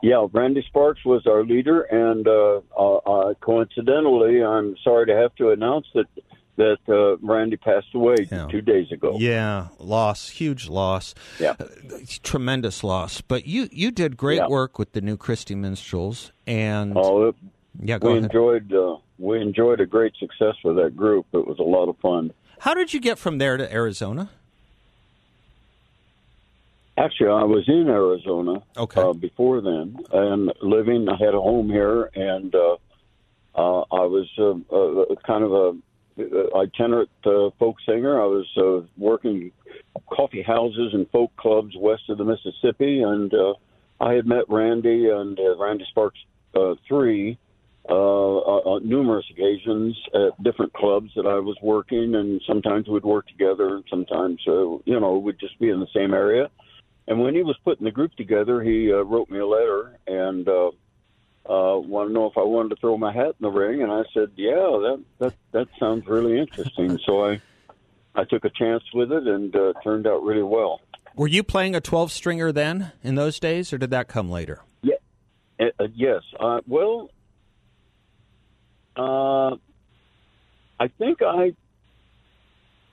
Yeah, 0.04 0.28
Randy 0.32 0.64
Sparks 0.68 1.04
was 1.04 1.26
our 1.26 1.44
leader, 1.44 1.82
and 1.82 2.28
uh, 2.28 2.62
uh, 2.78 2.98
uh, 2.98 3.34
coincidentally, 3.42 4.44
I'm 4.44 4.76
sorry 4.84 5.08
to 5.08 5.16
have 5.16 5.34
to 5.36 5.50
announce 5.50 5.88
that 5.96 6.06
that 6.58 6.78
uh, 6.90 7.18
Randy 7.26 7.56
passed 7.56 7.94
away 7.94 8.16
yeah. 8.32 8.48
two 8.50 8.62
days 8.62 8.92
ago. 8.92 9.16
Yeah, 9.20 9.68
loss, 9.80 10.30
huge 10.30 10.68
loss. 10.68 11.14
Yeah, 11.40 11.56
uh, 11.60 11.66
tremendous 12.24 12.84
loss. 12.84 13.22
But 13.22 13.46
you 13.46 13.70
you 13.72 13.92
did 13.92 14.18
great 14.18 14.38
yeah. 14.38 14.48
work 14.48 14.78
with 14.78 14.92
the 14.92 15.02
New 15.02 15.18
Christy 15.18 15.56
Minstrels, 15.56 16.32
and 16.46 16.94
oh, 16.96 17.30
it, 17.30 17.36
yeah, 17.82 18.00
go 18.00 18.12
we 18.12 18.20
ahead. 18.20 18.26
enjoyed 18.26 18.74
uh, 18.74 18.98
we 19.18 19.42
enjoyed 19.42 19.80
a 19.80 19.86
great 19.86 20.14
success 20.20 20.56
with 20.64 20.76
that 20.76 20.96
group. 20.96 21.26
It 21.34 21.48
was 21.48 21.60
a 21.60 21.64
lot 21.64 21.90
of 21.90 21.98
fun. 21.98 22.34
How 22.60 22.74
did 22.74 22.94
you 22.94 23.00
get 23.00 23.18
from 23.20 23.38
there 23.38 23.58
to 23.58 23.72
Arizona? 23.72 24.30
Actually, 26.98 27.30
I 27.30 27.44
was 27.44 27.64
in 27.68 27.88
Arizona 27.90 28.64
okay. 28.76 29.02
uh, 29.02 29.14
before 29.14 29.62
then, 29.62 29.98
and 30.12 30.52
living. 30.62 31.08
I 31.08 31.24
had 31.24 31.36
a 31.36 31.42
home 31.42 31.70
here, 31.70 32.10
and 32.16 32.54
uh, 32.56 32.78
uh, 33.56 33.82
I 33.92 34.06
was 34.06 34.28
uh, 34.40 34.76
uh, 34.76 35.16
kind 35.26 35.44
of 35.44 35.54
a 35.54 35.78
itinerant 36.56 37.10
uh, 37.26 37.50
folk 37.60 37.78
singer. 37.86 38.22
I 38.22 38.26
was 38.26 38.48
uh, 38.58 38.88
working 38.98 39.52
coffee 40.12 40.42
houses 40.42 40.94
and 40.94 41.10
folk 41.12 41.36
clubs 41.38 41.76
west 41.78 42.04
of 42.10 42.18
the 42.18 42.26
Mississippi, 42.26 43.02
and 43.02 43.32
uh, 43.34 43.54
I 44.00 44.14
had 44.14 44.26
met 44.26 44.50
Randy 44.50 45.10
and 45.10 45.40
uh, 45.40 45.58
Randy 45.58 45.86
Sparks 45.90 46.20
uh, 46.56 46.76
three 46.88 47.38
uh, 47.90 47.94
on 47.94 48.88
numerous 48.88 49.26
occasions 49.32 49.98
at 50.14 50.44
different 50.44 50.74
clubs 50.74 51.12
that 51.16 51.26
I 51.26 51.40
was 51.40 51.58
working, 51.62 52.16
and 52.16 52.42
sometimes 52.48 52.88
we'd 52.88 53.06
work 53.06 53.28
together, 53.28 53.76
and 53.76 53.84
sometimes 53.90 54.42
uh, 54.48 54.78
you 54.86 55.00
know 55.00 55.18
we'd 55.18 55.40
just 55.40 55.60
be 55.60 55.70
in 55.70 55.80
the 55.80 55.88
same 55.94 56.14
area. 56.14 56.50
And 57.08 57.22
when 57.22 57.34
he 57.34 57.42
was 57.42 57.56
putting 57.64 57.86
the 57.86 57.92
group 57.92 58.14
together, 58.16 58.62
he 58.62 58.92
uh, 58.92 58.98
wrote 58.98 59.30
me 59.30 59.40
a 59.40 59.46
letter 59.48 59.98
and 60.08 60.48
uh, 60.48 60.68
uh, 61.50 61.78
wanted 61.78 62.10
to 62.10 62.14
know 62.14 62.26
if 62.26 62.38
I 62.38 62.44
wanted 62.44 62.70
to 62.70 62.76
throw 62.76 62.98
my 62.98 63.14
hat 63.14 63.36
in 63.40 63.42
the 63.42 63.50
ring. 63.50 63.82
And 63.82 63.92
I 63.92 64.04
said, 64.14 64.32
"Yeah, 64.36 64.54
that 64.56 65.04
that 65.20 65.34
that 65.54 65.68
sounds 65.80 66.06
really 66.06 66.38
interesting." 66.38 67.00
so 67.06 67.26
I 67.26 67.42
I 68.14 68.26
took 68.26 68.44
a 68.44 68.50
chance 68.50 68.84
with 68.94 69.12
it, 69.12 69.26
and 69.26 69.56
uh, 69.56 69.74
turned 69.84 70.06
out 70.06 70.24
really 70.24 70.44
well. 70.44 70.82
Were 71.16 71.28
you 71.28 71.44
playing 71.44 71.76
a 71.76 71.82
twelve 71.82 72.12
stringer 72.12 72.52
then 72.52 72.92
in 73.04 73.16
those 73.16 73.40
days, 73.40 73.72
or 73.72 73.78
did 73.78 73.92
that 73.92 74.10
come 74.10 74.30
later? 74.30 74.60
Yeah, 74.82 74.96
uh, 75.60 75.88
yes. 75.96 76.24
Uh, 76.38 76.60
well, 76.68 77.10
uh, 78.98 79.56
I 80.78 80.90
think 80.98 81.22
I 81.22 81.54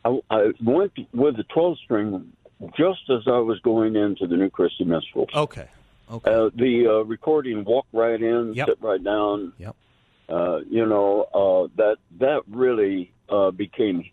I, 0.05 0.21
I 0.31 0.53
went 0.63 0.93
with 1.13 1.37
the 1.37 1.45
twelve 1.53 1.79
string 1.79 2.33
just 2.77 3.11
as 3.11 3.23
I 3.27 3.39
was 3.39 3.61
going 3.61 3.97
into 3.97 4.27
the 4.27 4.37
New 4.37 4.51
Christy 4.51 4.85
Minstrels. 4.85 5.29
Okay. 5.35 5.69
Okay. 6.11 6.31
Uh, 6.31 6.51
the 6.55 6.87
uh, 6.87 7.05
recording, 7.05 7.65
walk 7.65 7.87
right 7.93 8.21
in, 8.21 8.53
yep. 8.55 8.69
sit 8.69 8.83
right 8.83 9.03
down. 9.03 9.53
Yep. 9.59 9.77
Uh, 10.29 10.59
you 10.69 10.87
know 10.87 11.23
uh, 11.35 11.69
that 11.77 11.97
that 12.19 12.43
really 12.49 13.13
uh, 13.29 13.51
became 13.51 14.05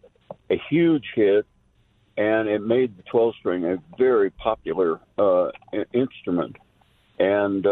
a 0.50 0.62
huge 0.70 1.06
hit, 1.16 1.46
and 2.18 2.50
it 2.50 2.62
made 2.62 2.98
the 2.98 3.04
twelve 3.04 3.34
string 3.40 3.66
a 3.66 3.78
very 3.98 4.30
popular 4.30 5.00
uh, 5.18 5.52
instrument. 5.94 6.58
And 7.20 7.66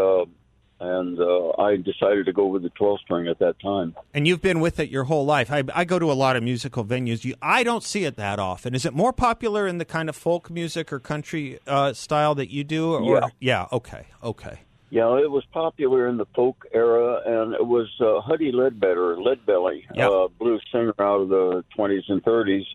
and 0.79 1.19
uh, 1.19 1.50
I 1.62 1.75
decided 1.75 2.25
to 2.25 2.33
go 2.33 2.48
with 2.48 2.63
the 2.63 2.69
12 2.69 3.00
string 3.01 3.27
at 3.27 3.39
that 3.39 3.59
time. 3.59 3.95
And 4.13 4.27
you've 4.27 4.41
been 4.41 4.59
with 4.59 4.79
it 4.79 4.89
your 4.89 5.05
whole 5.05 5.25
life. 5.25 5.51
I, 5.51 5.63
I 5.74 5.86
go 5.86 6.00
to 6.00 6.12
a 6.12 6.13
lot 6.13 6.36
of 6.36 6.43
musical 6.43 6.86
venues. 6.86 7.25
You, 7.25 7.36
I 7.41 7.63
don't 7.63 7.83
see 7.83 8.05
it 8.05 8.15
that 8.15 8.39
often. 8.39 8.74
Is 8.74 8.86
it 8.86 8.93
more 8.93 9.13
popular 9.13 9.67
in 9.67 9.77
the 9.77 9.86
kind 9.86 10.09
of 10.09 10.15
folk 10.15 10.50
music 10.50 10.93
or 10.93 11.00
country 11.00 11.59
uh, 11.67 11.93
style 11.93 12.36
that 12.36 12.50
you 12.50 12.63
do? 12.63 12.93
Or, 12.93 13.03
yeah. 13.03 13.27
Yeah. 13.39 13.67
Okay. 13.71 14.05
Okay. 14.24 14.59
Yeah, 14.91 15.19
it 15.19 15.29
was 15.29 15.45
popular 15.53 16.07
in 16.07 16.17
the 16.17 16.25
folk 16.36 16.65
era, 16.74 17.21
and 17.24 17.53
it 17.53 17.65
was 17.65 17.88
uh, 18.00 18.21
Huddie 18.21 18.51
Ledbetter, 18.51 19.17
Leadbelly, 19.17 19.83
yep. 19.93 20.09
uh, 20.09 20.27
blues 20.39 20.63
singer 20.71 20.95
out 20.98 21.21
of 21.21 21.29
the 21.29 21.63
20s 21.77 22.09
and 22.09 22.24
30s, 22.24 22.65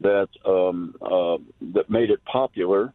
that 0.00 0.28
um, 0.44 0.94
uh, 1.02 1.38
that 1.74 1.90
made 1.90 2.10
it 2.10 2.24
popular 2.24 2.92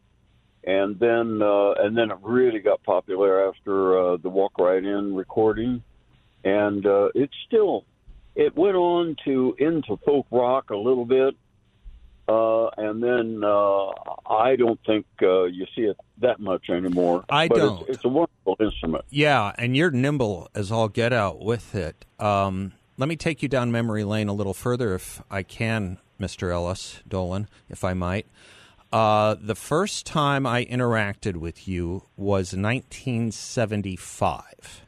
and 0.63 0.99
then 0.99 1.41
uh, 1.41 1.73
and 1.73 1.97
then 1.97 2.11
it 2.11 2.17
really 2.21 2.59
got 2.59 2.83
popular 2.83 3.47
after 3.49 3.99
uh, 3.99 4.17
the 4.17 4.29
Walk 4.29 4.57
Right 4.59 4.83
In 4.83 5.15
recording, 5.15 5.83
and 6.43 6.85
uh, 6.85 7.09
it 7.15 7.29
still 7.47 7.85
it 8.35 8.55
went 8.55 8.75
on 8.75 9.15
to 9.25 9.55
into 9.57 9.97
folk 10.05 10.27
rock 10.31 10.69
a 10.69 10.77
little 10.77 11.05
bit, 11.05 11.35
uh, 12.27 12.67
and 12.77 13.01
then 13.01 13.41
uh, 13.43 13.87
I 14.29 14.55
don't 14.55 14.79
think 14.85 15.05
uh, 15.21 15.43
you 15.43 15.65
see 15.75 15.83
it 15.83 15.97
that 16.19 16.39
much 16.39 16.69
anymore. 16.69 17.25
I 17.29 17.47
but 17.47 17.57
don't. 17.57 17.81
It's, 17.81 17.97
it's, 17.97 18.05
a 18.05 18.09
wonderful 18.09 18.57
instrument. 18.59 19.05
Yeah, 19.09 19.53
and 19.57 19.75
you're 19.75 19.91
nimble 19.91 20.49
as 20.53 20.71
all 20.71 20.87
get 20.87 21.11
out 21.11 21.43
with 21.43 21.73
it. 21.75 22.05
Um, 22.19 22.73
let 22.97 23.09
me 23.09 23.15
take 23.15 23.41
you 23.41 23.49
down 23.49 23.71
memory 23.71 24.03
lane 24.03 24.27
a 24.27 24.33
little 24.33 24.53
further, 24.53 24.93
if 24.93 25.23
I 25.31 25.41
can, 25.41 25.97
Mister 26.19 26.51
Ellis 26.51 27.01
Dolan, 27.07 27.49
if 27.67 27.83
I 27.83 27.93
might. 27.93 28.27
Uh, 28.91 29.35
the 29.39 29.55
first 29.55 30.05
time 30.05 30.45
I 30.45 30.65
interacted 30.65 31.37
with 31.37 31.67
you 31.67 32.03
was 32.17 32.53
1975. 32.53 34.81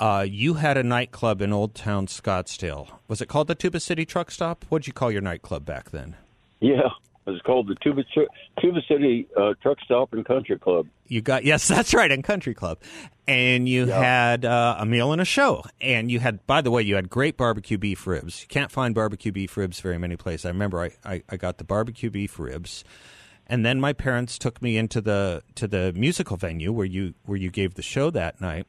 Uh, 0.00 0.26
you 0.28 0.54
had 0.54 0.76
a 0.76 0.82
nightclub 0.82 1.40
in 1.40 1.52
Old 1.52 1.74
Town 1.74 2.06
Scottsdale. 2.06 2.88
Was 3.06 3.20
it 3.20 3.26
called 3.26 3.48
the 3.48 3.54
Tuba 3.54 3.80
City 3.80 4.04
Truck 4.04 4.30
Stop? 4.30 4.64
What'd 4.68 4.86
you 4.86 4.92
call 4.92 5.12
your 5.12 5.22
nightclub 5.22 5.64
back 5.64 5.90
then? 5.90 6.16
Yeah, 6.60 6.90
it 7.28 7.32
was 7.32 7.42
called 7.42 7.68
the 7.68 7.74
Tuba, 7.74 8.04
Tuba 8.58 8.80
City 8.88 9.28
uh, 9.36 9.52
Truck 9.62 9.78
Stop 9.84 10.14
and 10.14 10.24
Country 10.24 10.58
Club. 10.58 10.86
You 11.06 11.20
got 11.20 11.44
yes, 11.44 11.68
that's 11.68 11.92
right, 11.92 12.10
and 12.10 12.24
Country 12.24 12.54
Club, 12.54 12.78
and 13.26 13.68
you 13.68 13.86
yeah. 13.86 14.00
had 14.00 14.44
uh, 14.44 14.76
a 14.78 14.86
meal 14.86 15.12
and 15.12 15.20
a 15.20 15.26
show, 15.26 15.62
and 15.80 16.10
you 16.10 16.20
had, 16.20 16.46
by 16.46 16.62
the 16.62 16.70
way, 16.70 16.82
you 16.82 16.94
had 16.94 17.10
great 17.10 17.36
barbecue 17.36 17.76
beef 17.76 18.06
ribs. 18.06 18.40
You 18.40 18.48
can't 18.48 18.70
find 18.70 18.94
barbecue 18.94 19.30
beef 19.30 19.56
ribs 19.56 19.80
very 19.80 19.98
many 19.98 20.16
places. 20.16 20.46
I 20.46 20.48
remember 20.48 20.80
I, 20.80 20.90
I, 21.04 21.22
I 21.28 21.36
got 21.36 21.58
the 21.58 21.64
barbecue 21.64 22.08
beef 22.08 22.38
ribs, 22.38 22.82
And 23.46 23.64
then 23.64 23.78
my 23.78 23.92
parents 23.92 24.38
took 24.38 24.62
me 24.62 24.78
into 24.78 25.02
the 25.02 25.42
to 25.56 25.68
the 25.68 25.92
musical 25.94 26.38
venue 26.38 26.72
where 26.72 26.86
you 26.86 27.12
where 27.26 27.38
you 27.38 27.50
gave 27.50 27.74
the 27.74 27.82
show 27.82 28.10
that 28.10 28.40
night. 28.40 28.66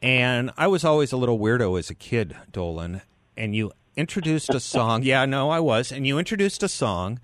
And 0.00 0.50
I 0.56 0.66
was 0.66 0.84
always 0.84 1.12
a 1.12 1.16
little 1.16 1.38
weirdo 1.38 1.78
as 1.78 1.90
a 1.90 1.94
kid, 1.94 2.36
Dolan. 2.52 3.02
And 3.36 3.54
you 3.54 3.72
introduced 3.96 4.50
a 4.50 4.60
song. 4.60 5.02
yeah, 5.04 5.24
no, 5.24 5.50
I 5.50 5.60
was. 5.60 5.92
And 5.92 6.06
you 6.06 6.18
introduced 6.18 6.62
a 6.62 6.68
song. 6.68 7.20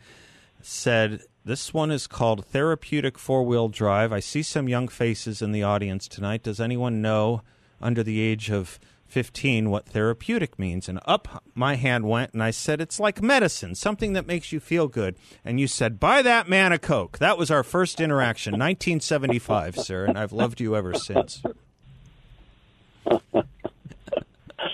Said 0.63 1.23
this 1.45 1.75
one 1.75 1.91
is 1.91 2.07
called 2.07 2.47
Therapeutic 2.47 3.19
Four 3.19 3.43
Wheel 3.43 3.69
Drive. 3.69 4.13
I 4.13 4.21
see 4.21 4.43
some 4.43 4.69
young 4.69 4.89
faces 4.89 5.43
in 5.43 5.53
the 5.53 5.63
audience 5.63 6.09
tonight. 6.09 6.43
Does 6.43 6.61
anyone 6.61 7.03
know 7.03 7.43
under 7.81 8.03
the 8.03 8.21
age 8.21 8.51
of 8.51 8.79
15 9.13 9.69
what 9.69 9.85
therapeutic 9.87 10.59
means. 10.59 10.89
And 10.89 10.99
up 11.05 11.45
my 11.55 11.75
hand 11.75 12.09
went, 12.09 12.33
and 12.33 12.43
I 12.43 12.51
said, 12.51 12.81
It's 12.81 12.99
like 12.99 13.21
medicine, 13.21 13.75
something 13.75 14.15
that 14.15 14.27
makes 14.27 14.53
you 14.53 14.59
feel 14.59 14.89
good. 14.89 15.17
And 15.45 15.61
you 15.61 15.67
said, 15.69 16.01
Buy 16.01 16.23
that 16.23 16.49
man 16.49 16.73
a 16.73 16.79
Coke. 16.79 17.19
That 17.19 17.37
was 17.37 17.51
our 17.51 17.63
first 17.63 18.01
interaction, 18.01 18.53
1975, 18.53 19.77
sir, 19.77 20.07
and 20.07 20.19
I've 20.19 20.33
loved 20.33 20.61
you 20.61 20.75
ever 20.75 20.95
since. 20.95 21.43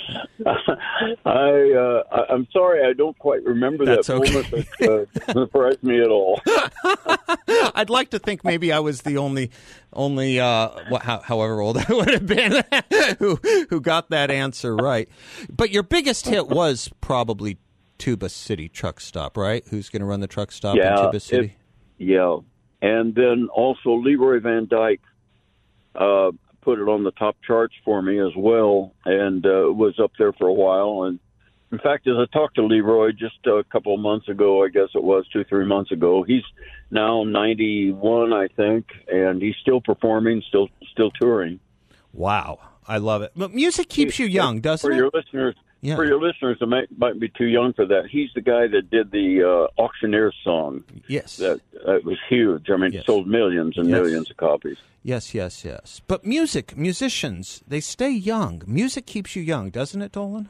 I 1.24 2.02
uh, 2.10 2.24
I'm 2.30 2.46
sorry, 2.52 2.88
I 2.88 2.92
don't 2.92 3.18
quite 3.18 3.42
remember 3.44 3.84
That's 3.84 4.06
that 4.06 4.14
okay. 4.14 4.32
moment. 4.32 4.68
That 4.78 5.08
uh, 5.28 5.32
surprised 5.32 5.82
me 5.82 6.00
at 6.00 6.08
all. 6.08 6.40
I'd 7.74 7.90
like 7.90 8.10
to 8.10 8.18
think 8.18 8.44
maybe 8.44 8.72
I 8.72 8.78
was 8.78 9.02
the 9.02 9.18
only, 9.18 9.50
only, 9.92 10.40
uh, 10.40 10.68
wh- 10.90 11.02
how, 11.02 11.20
however 11.20 11.60
old 11.60 11.78
I 11.78 11.92
would 11.92 12.08
have 12.10 12.26
been, 12.26 12.62
who 13.18 13.36
who 13.68 13.80
got 13.80 14.10
that 14.10 14.30
answer 14.30 14.74
right. 14.74 15.08
But 15.50 15.70
your 15.70 15.82
biggest 15.82 16.26
hit 16.26 16.48
was 16.48 16.90
probably 17.00 17.58
Tuba 17.98 18.28
City 18.28 18.68
Truck 18.68 19.00
Stop, 19.00 19.36
right? 19.36 19.64
Who's 19.68 19.88
going 19.88 20.00
to 20.00 20.06
run 20.06 20.20
the 20.20 20.26
truck 20.26 20.52
stop 20.52 20.76
in 20.76 20.82
Yeah, 20.82 20.96
Tuba 20.96 21.20
City? 21.20 21.56
Yeah, 21.98 22.38
and 22.80 23.14
then 23.14 23.48
also 23.52 23.90
Leroy 23.94 24.40
Van 24.40 24.66
Dyke 24.68 25.00
uh, 25.94 26.30
put 26.62 26.78
it 26.78 26.88
on 26.88 27.04
the 27.04 27.12
top 27.12 27.36
charts 27.46 27.74
for 27.84 28.02
me 28.02 28.20
as 28.20 28.32
well, 28.36 28.92
and 29.04 29.44
uh, 29.46 29.72
was 29.72 29.98
up 30.02 30.12
there 30.18 30.32
for 30.32 30.48
a 30.48 30.52
while. 30.52 31.04
And 31.04 31.18
in 31.70 31.78
fact, 31.78 32.06
as 32.06 32.14
I 32.16 32.24
talked 32.32 32.56
to 32.56 32.64
Leroy 32.64 33.12
just 33.12 33.46
a 33.46 33.64
couple 33.70 33.94
of 33.94 34.00
months 34.00 34.28
ago, 34.28 34.64
I 34.64 34.68
guess 34.68 34.88
it 34.94 35.02
was 35.02 35.26
two, 35.28 35.44
three 35.44 35.66
months 35.66 35.92
ago, 35.92 36.22
he's 36.22 36.44
now 36.90 37.24
91, 37.24 38.32
I 38.32 38.48
think, 38.48 38.86
and 39.06 39.42
he's 39.42 39.56
still 39.60 39.80
performing, 39.80 40.42
still 40.48 40.68
still 40.92 41.10
touring. 41.10 41.60
Wow, 42.12 42.58
I 42.86 42.98
love 42.98 43.22
it. 43.22 43.32
But 43.36 43.52
music 43.54 43.88
keeps 43.88 44.18
you 44.18 44.26
young, 44.26 44.60
doesn't 44.60 44.86
for 44.86 44.92
it? 44.92 44.96
For 44.96 45.02
your 45.02 45.10
listeners. 45.12 45.54
Yeah. 45.80 45.94
For 45.94 46.04
your 46.04 46.20
listeners 46.20 46.58
that 46.58 46.66
might, 46.66 46.88
might 46.98 47.20
be 47.20 47.28
too 47.28 47.44
young 47.46 47.72
for 47.72 47.86
that, 47.86 48.06
he's 48.10 48.30
the 48.34 48.40
guy 48.40 48.66
that 48.66 48.90
did 48.90 49.12
the 49.12 49.44
uh, 49.44 49.80
auctioneer 49.80 50.32
song. 50.42 50.82
Yes. 51.06 51.36
That, 51.36 51.60
was 52.04 52.18
huge. 52.28 52.68
I 52.68 52.76
mean, 52.76 52.92
Yes. 52.92 53.02
it 53.02 53.06
sold 53.06 53.28
millions 53.28 53.78
and 53.78 53.88
Yes. 53.88 53.94
millions 54.02 54.28
of 54.30 54.36
copies. 54.36 54.78
Yes, 55.04 55.34
yes, 55.34 55.64
yes. 55.64 56.00
But 56.08 56.24
music, 56.26 56.76
musicians, 56.76 57.62
they 57.68 57.78
stay 57.80 58.10
young. 58.10 58.62
Music 58.66 59.06
keeps 59.06 59.36
you 59.36 59.42
young, 59.42 59.70
doesn't 59.70 60.02
it, 60.02 60.10
Dolan? 60.10 60.48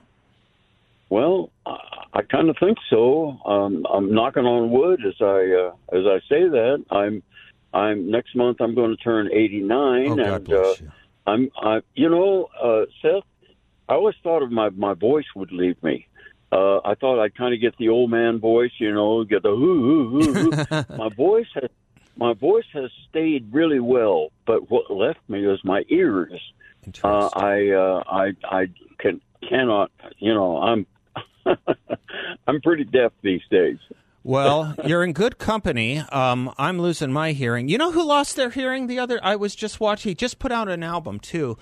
Well, 1.11 1.51
I, 1.67 1.77
I 2.15 2.23
kind 2.23 2.49
of 2.49 2.57
think 2.59 2.79
so. 2.89 3.39
Um, 3.45 3.87
I'm 3.93 4.13
knocking 4.13 4.45
on 4.47 4.71
wood 4.71 5.05
as 5.07 5.15
I 5.21 5.71
uh, 5.71 5.97
as 5.97 6.07
I 6.07 6.19
say 6.29 6.49
that. 6.49 6.85
I'm 6.91 7.23
I'm 7.73 8.11
next 8.11 8.35
month. 8.35 8.61
I'm 8.61 8.75
going 8.75 8.97
to 8.97 9.03
turn 9.03 9.29
89, 9.33 10.09
Oh, 10.09 10.13
and 10.13 10.53
uh, 10.53 10.75
you. 10.81 10.91
I'm 11.27 11.51
I 11.63 11.81
you 11.95 12.09
know 12.09 12.49
uh, 12.63 12.87
Seth. 13.03 13.25
I 13.89 13.95
always 13.95 14.17
thought 14.23 14.43
of 14.43 14.51
my 14.51 14.71
my 14.71 14.95
voice 14.95 15.27
would 15.35 15.53
leave 15.53 15.83
me. 15.83 16.07
Uh, 16.51 16.79
I 16.85 16.95
thought 16.95 17.23
I'd 17.23 17.35
kind 17.35 17.53
of 17.53 17.61
get 17.61 17.77
the 17.77 17.91
old 17.91 18.11
man 18.11 18.39
voice, 18.39 18.73
you 18.79 18.93
know, 18.93 19.23
get 19.25 19.43
the 19.43 19.51
hoo 19.51 20.09
hoo 20.09 20.33
hoo. 20.33 20.51
hoo. 20.51 20.97
my 20.97 21.09
voice 21.15 21.49
has 21.55 21.71
my 22.17 22.33
voice 22.35 22.65
has 22.73 22.91
stayed 23.09 23.53
really 23.53 23.81
well, 23.81 24.31
but 24.47 24.71
what 24.71 24.91
left 24.91 25.21
me 25.29 25.47
was 25.47 25.61
my 25.65 25.85
ears. 25.89 26.41
Uh, 27.05 27.29
I 27.35 27.71
uh, 27.71 28.03
I 28.07 28.33
I 28.45 28.67
can 28.99 29.21
cannot 29.49 29.91
you 30.19 30.33
know 30.33 30.59
I'm 30.59 30.87
I'm 32.47 32.61
pretty 32.61 32.85
deaf 32.85 33.13
these 33.23 33.43
days. 33.51 33.79
Well, 34.25 34.75
you're 34.85 35.05
in 35.05 35.13
good 35.13 35.39
company. 35.39 35.99
Um, 35.99 36.53
I'm 36.59 36.81
losing 36.81 37.13
my 37.13 37.33
hearing. 37.33 37.69
You 37.69 37.79
know 37.79 37.93
who 37.93 38.05
lost 38.05 38.37
their 38.37 38.51
hearing 38.51 38.87
the 38.87 38.99
other? 38.99 39.21
I 39.23 39.37
was 39.37 39.55
just 39.55 39.81
watching. 39.81 40.11
He 40.11 40.15
just 40.15 40.39
put 40.39 40.53
out 40.53 40.69
an 40.69 40.83
album 40.83 41.21
too. 41.21 41.57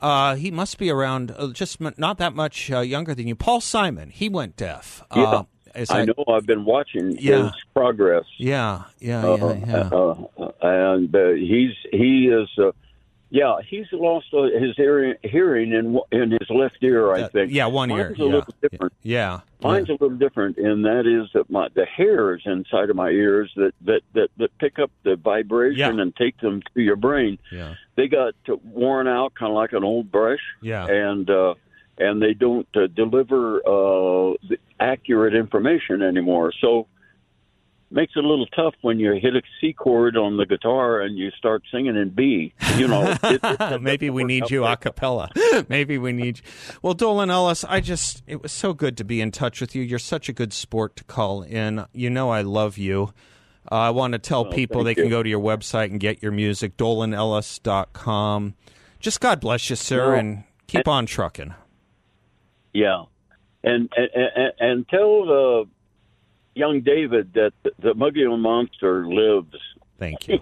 Uh, 0.00 0.34
he 0.34 0.50
must 0.50 0.78
be 0.78 0.90
around 0.90 1.30
uh, 1.36 1.48
just 1.52 1.80
m- 1.80 1.94
not 1.96 2.18
that 2.18 2.34
much 2.34 2.70
uh, 2.70 2.80
younger 2.80 3.14
than 3.14 3.26
you. 3.26 3.34
Paul 3.34 3.60
Simon. 3.60 4.10
He 4.10 4.28
went 4.28 4.56
deaf. 4.56 5.02
Yeah, 5.14 5.22
Uh, 5.22 5.42
as 5.74 5.90
I 5.90 6.04
know. 6.04 6.14
I've 6.28 6.46
been 6.46 6.64
watching 6.64 7.16
Yeah. 7.18 7.44
his 7.44 7.52
progress, 7.72 8.24
Yeah, 8.38 8.82
yeah, 9.00 9.24
uh, 9.26 9.36
yeah, 9.36 9.66
yeah. 9.66 9.88
uh, 9.92 10.50
and 10.62 11.14
uh, 11.14 11.28
he's 11.30 11.72
he 11.90 12.28
is. 12.28 12.48
Yeah, 13.34 13.56
he's 13.68 13.86
lost 13.90 14.26
uh, 14.32 14.42
his 14.44 14.76
hearing, 14.76 15.14
hearing 15.24 15.72
in 15.72 15.98
in 16.12 16.30
his 16.30 16.48
left 16.50 16.78
ear. 16.82 17.12
I 17.12 17.22
Uh, 17.22 17.28
think. 17.30 17.50
yeah, 17.52 17.66
one 17.66 17.90
ear. 17.90 18.10
Mine's 18.10 18.20
a 18.20 18.22
yeah. 18.22 18.28
little 18.36 18.54
different. 18.62 18.92
Yeah. 19.02 19.40
Mine's 19.60 19.88
a 19.88 19.92
little 19.92 20.10
different, 20.10 20.56
and 20.56 20.84
that 20.84 21.04
is 21.04 21.28
that 21.34 21.50
my 21.50 21.66
the 21.74 21.84
hairs 21.84 22.42
inside 22.46 22.90
of 22.90 22.96
my 22.96 23.08
ears 23.08 23.50
that 23.56 23.72
that 23.86 24.02
that, 24.12 24.28
that 24.36 24.56
pick 24.58 24.78
up 24.78 24.92
the 25.02 25.16
vibration 25.16 25.96
Yeah. 25.96 26.00
and 26.02 26.14
take 26.14 26.38
them 26.38 26.62
to 26.74 26.80
your 26.80 26.94
brain. 26.94 27.38
Yeah. 27.50 27.74
They 27.96 28.06
got 28.06 28.34
worn 28.62 29.08
out, 29.08 29.34
kind 29.34 29.50
of 29.50 29.56
like 29.56 29.72
an 29.72 29.82
old 29.82 30.12
brush. 30.12 30.44
Yeah. 30.62 30.86
and 30.86 31.28
uh, 31.28 31.54
and 31.98 32.22
they 32.22 32.34
don't 32.34 32.68
uh, 32.76 32.86
deliver 32.86 33.56
uh, 33.66 34.34
the 34.48 34.58
accurate 34.78 35.34
information 35.34 36.02
anymore. 36.02 36.52
So 36.60 36.86
makes 37.94 38.12
it 38.16 38.24
a 38.24 38.28
little 38.28 38.46
tough 38.46 38.74
when 38.82 38.98
you 38.98 39.12
hit 39.12 39.36
a 39.36 39.42
C 39.60 39.72
chord 39.72 40.16
on 40.16 40.36
the 40.36 40.44
guitar 40.44 41.00
and 41.00 41.16
you 41.16 41.30
start 41.30 41.62
singing 41.70 41.96
in 41.96 42.10
B. 42.10 42.52
You 42.76 42.88
know, 42.88 43.16
it, 43.22 43.40
it, 43.42 43.82
Maybe 43.82 44.10
we 44.10 44.24
need 44.24 44.50
you 44.50 44.64
a 44.64 44.76
cappella. 44.76 45.30
Maybe 45.68 45.96
we 45.96 46.12
need 46.12 46.38
you. 46.38 46.44
Well, 46.82 46.94
Dolan 46.94 47.30
Ellis, 47.30 47.64
I 47.64 47.80
just, 47.80 48.22
it 48.26 48.42
was 48.42 48.52
so 48.52 48.74
good 48.74 48.96
to 48.98 49.04
be 49.04 49.20
in 49.20 49.30
touch 49.30 49.60
with 49.60 49.74
you. 49.74 49.82
You're 49.82 49.98
such 49.98 50.28
a 50.28 50.32
good 50.32 50.52
sport 50.52 50.96
to 50.96 51.04
call 51.04 51.42
in. 51.42 51.86
You 51.92 52.10
know 52.10 52.30
I 52.30 52.42
love 52.42 52.76
you. 52.76 53.14
Uh, 53.70 53.76
I 53.76 53.90
want 53.90 54.12
to 54.12 54.18
tell 54.18 54.44
people 54.44 54.84
thank 54.84 54.96
they 54.96 55.02
can 55.02 55.10
go 55.10 55.22
to 55.22 55.28
your 55.28 55.40
website 55.40 55.86
and 55.86 55.98
get 55.98 56.22
your 56.22 56.32
music, 56.32 56.76
dolanellis.com. 56.76 58.54
Just 59.00 59.20
God 59.20 59.40
bless 59.40 59.70
you, 59.70 59.76
sir, 59.76 60.10
Well, 60.10 60.18
and 60.18 60.44
keep 60.66 60.88
on 60.88 61.06
trucking. 61.06 61.54
Yeah, 62.72 63.04
and 63.62 63.90
and 63.96 64.08
and, 64.14 64.52
and 64.58 64.88
tell 64.88 65.22
uh, 65.30 65.64
young 66.54 66.80
David 66.80 67.32
that 67.34 67.52
the, 67.80 67.94
Mogollon 67.94 68.40
Monster 68.40 69.06
lives. 69.06 69.56
Thank 69.98 70.28
you. 70.28 70.40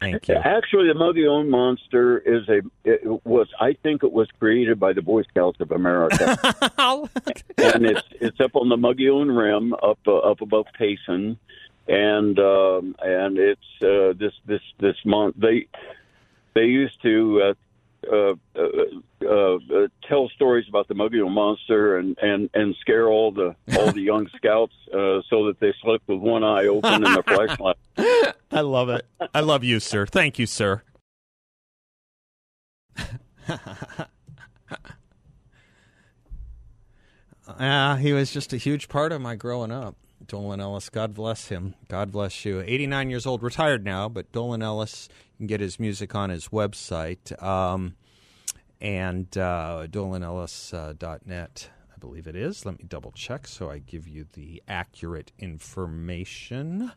Thank 0.00 0.28
you. 0.28 0.34
Actually, 0.44 0.88
the 0.88 0.94
Mogollon 0.94 1.48
Monster 1.48 2.18
is 2.18 2.48
a 2.48 2.60
it 2.84 3.04
was 3.24 3.48
I 3.60 3.74
think 3.82 4.02
it 4.02 4.12
was 4.12 4.28
created 4.38 4.80
by 4.80 4.92
the 4.92 5.02
Boy 5.02 5.22
Scouts 5.22 5.60
of 5.60 5.70
America, 5.70 6.36
and 6.78 7.86
it's 7.86 8.06
it's 8.20 8.40
up 8.40 8.56
on 8.56 8.68
the 8.68 8.76
Mogollon 8.76 9.30
Rim, 9.30 9.74
up 9.74 9.98
uh, 10.06 10.16
up 10.18 10.40
above 10.40 10.66
Payson, 10.76 11.38
and 11.88 12.38
um, 12.38 12.96
and 13.00 13.38
it's 13.38 13.60
uh, 13.82 14.12
this 14.18 14.32
this 14.46 14.62
this 14.78 14.96
month 15.04 15.36
they 15.38 15.66
they 16.54 16.64
used 16.64 17.00
to. 17.02 17.42
Uh, 17.42 17.54
uh, 18.10 18.34
uh, 18.56 18.60
uh, 19.22 19.26
uh, 19.26 19.88
tell 20.08 20.28
stories 20.30 20.66
about 20.68 20.88
the 20.88 20.94
Mogollon 20.94 21.32
Monster 21.32 21.98
and, 21.98 22.16
and, 22.20 22.50
and 22.54 22.74
scare 22.80 23.08
all 23.08 23.32
the 23.32 23.54
all 23.76 23.92
the 23.92 24.00
young 24.00 24.28
scouts 24.36 24.74
uh, 24.88 25.20
so 25.28 25.46
that 25.46 25.56
they 25.60 25.74
slept 25.82 26.08
with 26.08 26.18
one 26.18 26.44
eye 26.44 26.66
open 26.66 27.04
and 27.04 27.06
their 27.06 27.22
flashlight. 27.22 27.76
I 28.50 28.60
love 28.60 28.88
it. 28.88 29.06
I 29.34 29.40
love 29.40 29.64
you, 29.64 29.80
sir. 29.80 30.06
Thank 30.06 30.38
you, 30.38 30.46
sir. 30.46 30.82
Ah, 37.58 37.96
he 37.96 38.12
was 38.12 38.30
just 38.30 38.52
a 38.52 38.56
huge 38.56 38.88
part 38.88 39.10
of 39.12 39.20
my 39.20 39.34
growing 39.34 39.72
up. 39.72 39.96
Dolan 40.30 40.60
Ellis, 40.60 40.88
God 40.90 41.12
bless 41.12 41.48
him. 41.48 41.74
God 41.88 42.12
bless 42.12 42.44
you. 42.44 42.60
89 42.60 43.10
years 43.10 43.26
old, 43.26 43.42
retired 43.42 43.84
now, 43.84 44.08
but 44.08 44.30
Dolan 44.30 44.62
Ellis, 44.62 45.08
you 45.32 45.38
can 45.38 45.46
get 45.48 45.58
his 45.58 45.80
music 45.80 46.14
on 46.14 46.30
his 46.30 46.48
website. 46.48 47.42
Um, 47.42 47.96
and 48.80 49.26
uh, 49.36 49.88
dolanellis.net, 49.90 51.70
I 51.92 51.98
believe 51.98 52.28
it 52.28 52.36
is. 52.36 52.64
Let 52.64 52.78
me 52.78 52.84
double 52.86 53.10
check 53.10 53.48
so 53.48 53.72
I 53.72 53.78
give 53.78 54.06
you 54.06 54.24
the 54.34 54.62
accurate 54.68 55.32
information. 55.36 56.92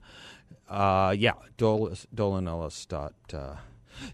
Uh, 0.69 1.15
yeah, 1.17 1.33
Dol- 1.57 1.89
Dolanellis. 2.13 2.87
Dot, 2.87 3.15
uh, 3.33 3.55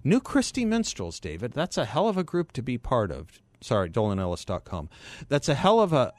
New 0.02 0.22
Christy 0.22 0.64
Minstrels, 0.64 1.20
David. 1.20 1.52
That's 1.52 1.78
a 1.78 1.84
hell 1.84 2.08
of 2.08 2.16
a 2.16 2.24
group 2.24 2.54
to 2.54 2.62
be 2.62 2.78
part 2.78 3.12
of. 3.12 3.42
Sorry, 3.60 3.90
dolanellis.com. 3.90 4.88
That's 5.28 5.50
a 5.50 5.56
hell 5.56 5.82
of 5.82 5.92
a 5.92 6.14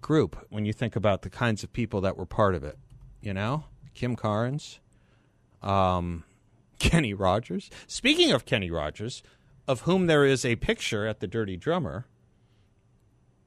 group 0.00 0.46
when 0.50 0.64
you 0.64 0.72
think 0.72 0.96
about 0.96 1.22
the 1.22 1.30
kinds 1.30 1.62
of 1.62 1.72
people 1.72 2.00
that 2.02 2.16
were 2.16 2.26
part 2.26 2.54
of 2.54 2.64
it. 2.64 2.78
You 3.20 3.34
know, 3.34 3.64
Kim 3.94 4.14
Carnes, 4.16 4.78
um, 5.62 6.24
Kenny 6.78 7.14
Rogers. 7.14 7.70
Speaking 7.86 8.30
of 8.32 8.44
Kenny 8.44 8.70
Rogers, 8.70 9.22
of 9.66 9.82
whom 9.82 10.06
there 10.06 10.24
is 10.24 10.44
a 10.44 10.56
picture 10.56 11.06
at 11.06 11.20
the 11.20 11.26
Dirty 11.26 11.56
Drummer. 11.56 12.06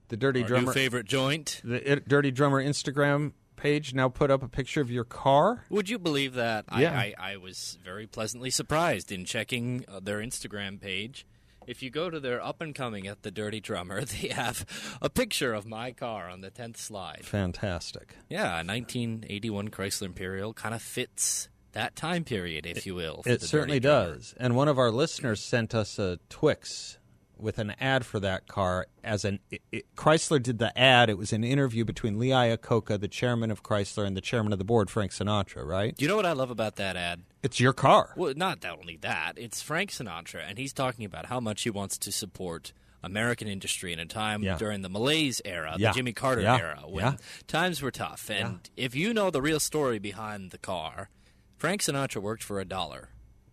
The 0.09 0.17
Dirty 0.17 0.41
Our 0.41 0.47
Drummer 0.47 0.73
favorite 0.73 1.05
joint. 1.05 1.61
the 1.63 1.93
I- 1.93 2.01
Dirty 2.05 2.31
Drummer 2.31 2.61
Instagram 2.63 3.31
page 3.55 3.93
now 3.93 4.09
put 4.09 4.29
up 4.31 4.43
a 4.43 4.47
picture 4.49 4.81
of 4.81 4.91
your 4.91 5.03
car. 5.05 5.63
Would 5.69 5.87
you 5.89 5.97
believe 5.99 6.33
that? 6.33 6.65
Yeah. 6.77 6.91
I, 6.91 7.13
I, 7.17 7.33
I 7.33 7.37
was 7.37 7.77
very 7.83 8.07
pleasantly 8.07 8.49
surprised 8.49 9.11
in 9.11 9.23
checking 9.23 9.85
uh, 9.87 9.99
their 10.01 10.17
Instagram 10.19 10.81
page. 10.81 11.25
If 11.67 11.83
you 11.83 11.89
go 11.89 12.09
to 12.09 12.19
their 12.19 12.43
up 12.43 12.61
and 12.61 12.73
coming 12.73 13.07
at 13.07 13.23
the 13.23 13.31
Dirty 13.31 13.59
Drummer, 13.59 14.03
they 14.05 14.29
have 14.29 14.65
a 15.01 15.09
picture 15.09 15.53
of 15.53 15.65
my 15.65 15.91
car 15.91 16.29
on 16.29 16.41
the 16.41 16.51
10th 16.51 16.77
slide. 16.77 17.21
Fantastic. 17.23 18.15
Yeah, 18.29 18.61
a 18.61 18.65
1981 18.65 19.69
Chrysler 19.69 20.07
Imperial 20.07 20.53
kind 20.53 20.73
of 20.73 20.81
fits 20.81 21.49
that 21.73 21.95
time 21.95 22.23
period, 22.23 22.65
if 22.65 22.85
you 22.85 22.95
will. 22.95 23.23
It 23.25 23.41
certainly 23.41 23.79
does. 23.79 24.33
And 24.37 24.55
one 24.55 24.67
of 24.67 24.77
our 24.77 24.91
listeners 24.91 25.41
sent 25.41 25.73
us 25.73 25.97
a 25.99 26.19
Twix 26.29 26.97
with 27.41 27.57
an 27.59 27.71
ad 27.79 28.05
for 28.05 28.19
that 28.19 28.47
car. 28.47 28.87
As 29.03 29.25
an 29.25 29.39
it, 29.49 29.61
it- 29.71 29.95
Chrysler 29.95 30.41
did 30.41 30.59
the 30.59 30.77
ad. 30.77 31.09
It 31.09 31.17
was 31.17 31.33
an 31.33 31.43
interview 31.43 31.83
between 31.85 32.19
Lee 32.19 32.29
Iacocca, 32.29 32.99
the 32.99 33.07
chairman 33.07 33.51
of 33.51 33.63
Chrysler, 33.63 34.05
and 34.05 34.15
the 34.15 34.21
chairman 34.21 34.53
of 34.53 34.59
the 34.59 34.65
board, 34.65 34.89
Frank 34.89 35.11
Sinatra. 35.11 35.65
Right? 35.65 35.95
Do 35.95 36.03
you 36.05 36.09
know 36.09 36.15
what 36.15 36.25
I 36.25 36.33
love 36.33 36.49
about 36.51 36.75
that 36.77 36.95
ad? 36.95 37.23
It's 37.43 37.59
your 37.59 37.73
car. 37.73 38.13
Well, 38.15 38.33
not 38.35 38.61
that 38.61 38.77
only 38.77 38.97
that. 38.97 39.33
It's 39.37 39.61
Frank 39.61 39.89
Sinatra, 39.91 40.43
and 40.47 40.57
he's 40.57 40.73
talking 40.73 41.05
about 41.05 41.25
how 41.25 41.39
much 41.39 41.63
he 41.63 41.69
wants 41.69 41.97
to 41.99 42.11
support 42.11 42.71
American 43.03 43.47
industry 43.47 43.91
in 43.93 43.97
a 43.99 44.05
time 44.05 44.43
Yeah. 44.43 44.57
during 44.57 44.83
the 44.83 44.89
malaise 44.89 45.41
era, 45.43 45.75
Yeah. 45.79 45.89
the 45.89 45.95
Jimmy 45.95 46.13
Carter 46.13 46.41
Yeah. 46.41 46.57
era, 46.57 46.83
when 46.87 47.17
times 47.47 47.81
were 47.81 47.89
tough. 47.89 48.29
And 48.29 48.69
if 48.77 48.93
you 48.93 49.11
know 49.11 49.31
the 49.31 49.41
real 49.41 49.59
story 49.59 49.97
behind 49.97 50.51
the 50.51 50.59
car, 50.59 51.09
Frank 51.57 51.81
Sinatra 51.81 52.21
worked 52.21 52.43
for 52.43 52.59
a 52.59 52.65
dollar 52.65 53.09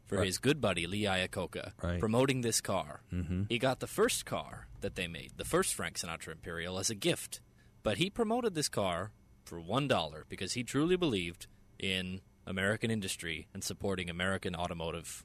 for 0.08 0.24
his 0.24 0.38
good 0.38 0.60
buddy 0.60 0.86
Lee 0.86 1.02
Iacocca 1.04 1.72
Right. 1.82 2.00
promoting 2.00 2.40
this 2.40 2.60
car. 2.60 3.02
Mm-hmm. 3.12 3.42
He 3.48 3.58
got 3.58 3.78
the 3.78 3.86
first 3.86 4.26
car 4.26 4.66
that 4.80 4.96
they 4.96 5.06
made, 5.06 5.32
the 5.36 5.44
first 5.44 5.74
Frank 5.74 5.98
Sinatra 5.98 6.32
Imperial, 6.32 6.78
as 6.78 6.90
a 6.90 6.94
gift. 6.96 7.40
But 7.84 7.98
he 7.98 8.10
promoted 8.10 8.54
this 8.54 8.68
car 8.68 9.12
for 9.44 9.60
one 9.60 9.86
dollar 9.86 10.24
because 10.28 10.54
he 10.54 10.64
truly 10.64 10.96
believed 10.96 11.46
in 11.78 12.20
American 12.46 12.90
industry 12.90 13.46
and 13.54 13.62
supporting 13.62 14.10
American 14.10 14.56
automotive 14.56 15.24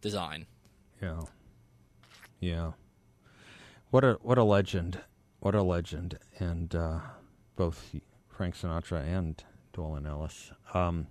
design. 0.00 0.46
Yeah. 1.02 1.22
Yeah. 2.40 2.72
What 3.90 4.04
a 4.04 4.18
what 4.22 4.38
a 4.38 4.44
legend. 4.44 5.00
What 5.40 5.54
a 5.54 5.62
legend. 5.62 6.18
And 6.38 6.74
uh, 6.74 7.00
both 7.56 7.94
Frank 8.28 8.56
Sinatra 8.56 9.04
and 9.06 9.42
Dolan 9.72 10.06
Ellis. 10.06 10.50
Um, 10.74 11.06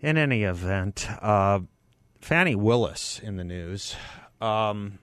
in 0.00 0.16
any 0.16 0.42
event, 0.44 1.06
uh, 1.22 1.60
Fani 2.20 2.54
Willis 2.54 3.18
in 3.22 3.36
the 3.36 3.44
news. 3.44 3.94
Um, 4.40 4.98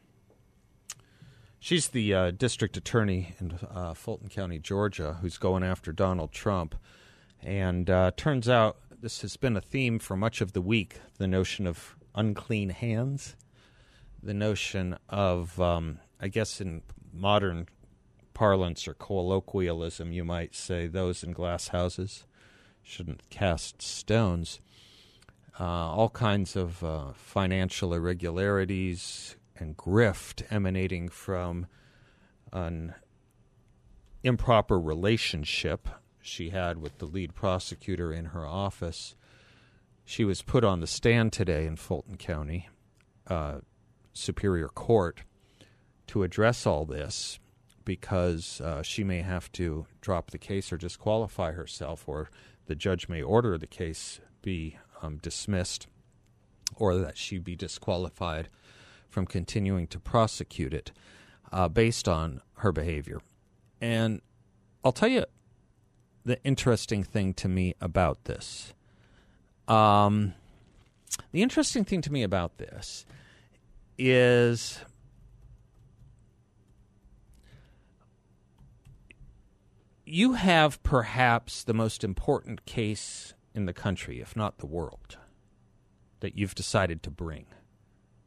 she's 1.60 1.90
the 1.90 2.14
uh, 2.14 2.32
district 2.32 2.78
attorney 2.78 3.36
in 3.40 3.60
uh, 3.74 3.94
Fulton 3.94 4.30
County, 4.30 4.60
Georgia, 4.60 5.18
who's 5.22 5.38
going 5.38 5.64
after 5.64 5.92
Donald 5.92 6.32
Trump. 6.32 6.76
And 7.42 7.90
uh, 7.90 8.12
turns 8.16 8.48
out 8.48 8.78
this 9.02 9.22
has 9.22 9.38
been 9.38 9.58
a 9.58 9.62
theme 9.62 10.00
for 10.00 10.16
much 10.16 10.42
of 10.42 10.54
the 10.54 10.62
week 10.62 11.00
the 11.18 11.28
notion 11.28 11.68
of 11.68 11.96
unclean 12.16 12.70
hands 12.70 13.36
the 14.22 14.34
notion 14.34 14.98
of, 15.10 15.60
um, 15.60 16.00
I 16.20 16.28
guess, 16.28 16.60
in 16.62 16.82
modern 17.14 17.68
parlance 18.34 18.88
or 18.88 18.94
colloquialism, 18.94 20.12
you 20.12 20.24
might 20.24 20.56
say, 20.56 20.88
those 20.88 21.24
in 21.24 21.32
glass 21.32 21.70
houses 21.70 22.26
shouldn't 22.84 23.30
cast 23.30 23.82
stones. 23.82 24.60
Uh, 25.60 25.64
all 25.64 26.10
kinds 26.10 26.56
of 26.56 26.84
uh, 26.84 27.14
financial 27.14 27.94
irregularities 27.94 29.36
and 29.58 29.76
grift 29.76 30.44
emanating 30.52 31.10
from 31.10 31.66
an 32.54 32.94
improper 34.24 34.80
relationship 34.80 35.88
she 36.22 36.52
had 36.52 36.78
with 36.80 36.98
the 37.00 37.06
lead 37.06 37.34
prosecutor 37.34 38.14
in 38.14 38.26
her 38.26 38.46
office. 38.46 39.16
She 40.06 40.24
was 40.24 40.42
put 40.42 40.64
on 40.64 40.80
the 40.80 40.88
stand 40.88 41.34
today 41.34 41.66
in 41.66 41.76
Fulton 41.76 42.18
County. 42.18 42.70
Uh, 43.26 43.60
Superior 44.14 44.68
Court 44.68 45.22
to 46.08 46.24
address 46.24 46.66
all 46.66 46.86
this 46.86 47.40
because 47.86 48.62
uh, 48.62 48.82
she 48.82 49.04
may 49.04 49.22
have 49.22 49.52
to 49.54 49.86
drop 50.02 50.32
the 50.32 50.38
case 50.38 50.72
or 50.74 50.78
disqualify 50.78 51.52
herself, 51.52 52.04
or 52.08 52.30
the 52.66 52.76
judge 52.76 53.08
may 53.08 53.22
order 53.22 53.58
the 53.58 53.68
case 53.68 54.20
be 54.42 54.78
um, 55.02 55.18
dismissed 55.18 55.88
or 56.76 56.96
that 56.96 57.18
she 57.18 57.38
be 57.38 57.56
disqualified 57.56 58.50
from 59.10 59.26
continuing 59.26 59.88
to 59.88 60.00
prosecute 60.00 60.74
it 60.74 60.92
uh, 61.52 61.68
based 61.68 62.08
on 62.08 62.42
her 62.58 62.72
behavior. 62.72 63.22
And 63.80 64.22
I'll 64.84 64.92
tell 64.92 65.10
you 65.10 65.26
the 66.26 66.42
interesting 66.44 67.04
thing 67.04 67.34
to 67.36 67.48
me 67.48 67.74
about 67.80 68.26
this. 68.26 68.74
Um, 69.68 70.34
the 71.32 71.42
interesting 71.42 71.84
thing 71.84 72.02
to 72.02 72.12
me 72.12 72.24
about 72.24 72.58
this 72.58 73.06
is 73.98 74.80
you 80.06 80.34
have 80.34 80.82
perhaps 80.84 81.64
the 81.64 81.74
most 81.74 82.04
important 82.04 82.66
case 82.66 83.34
in 83.58 83.66
the 83.66 83.74
country, 83.74 84.22
if 84.22 84.36
not 84.36 84.60
the 84.60 84.68
world, 84.68 85.18
that 86.20 86.38
you've 86.38 86.54
decided 86.54 87.02
to 87.02 87.10
bring. 87.10 87.48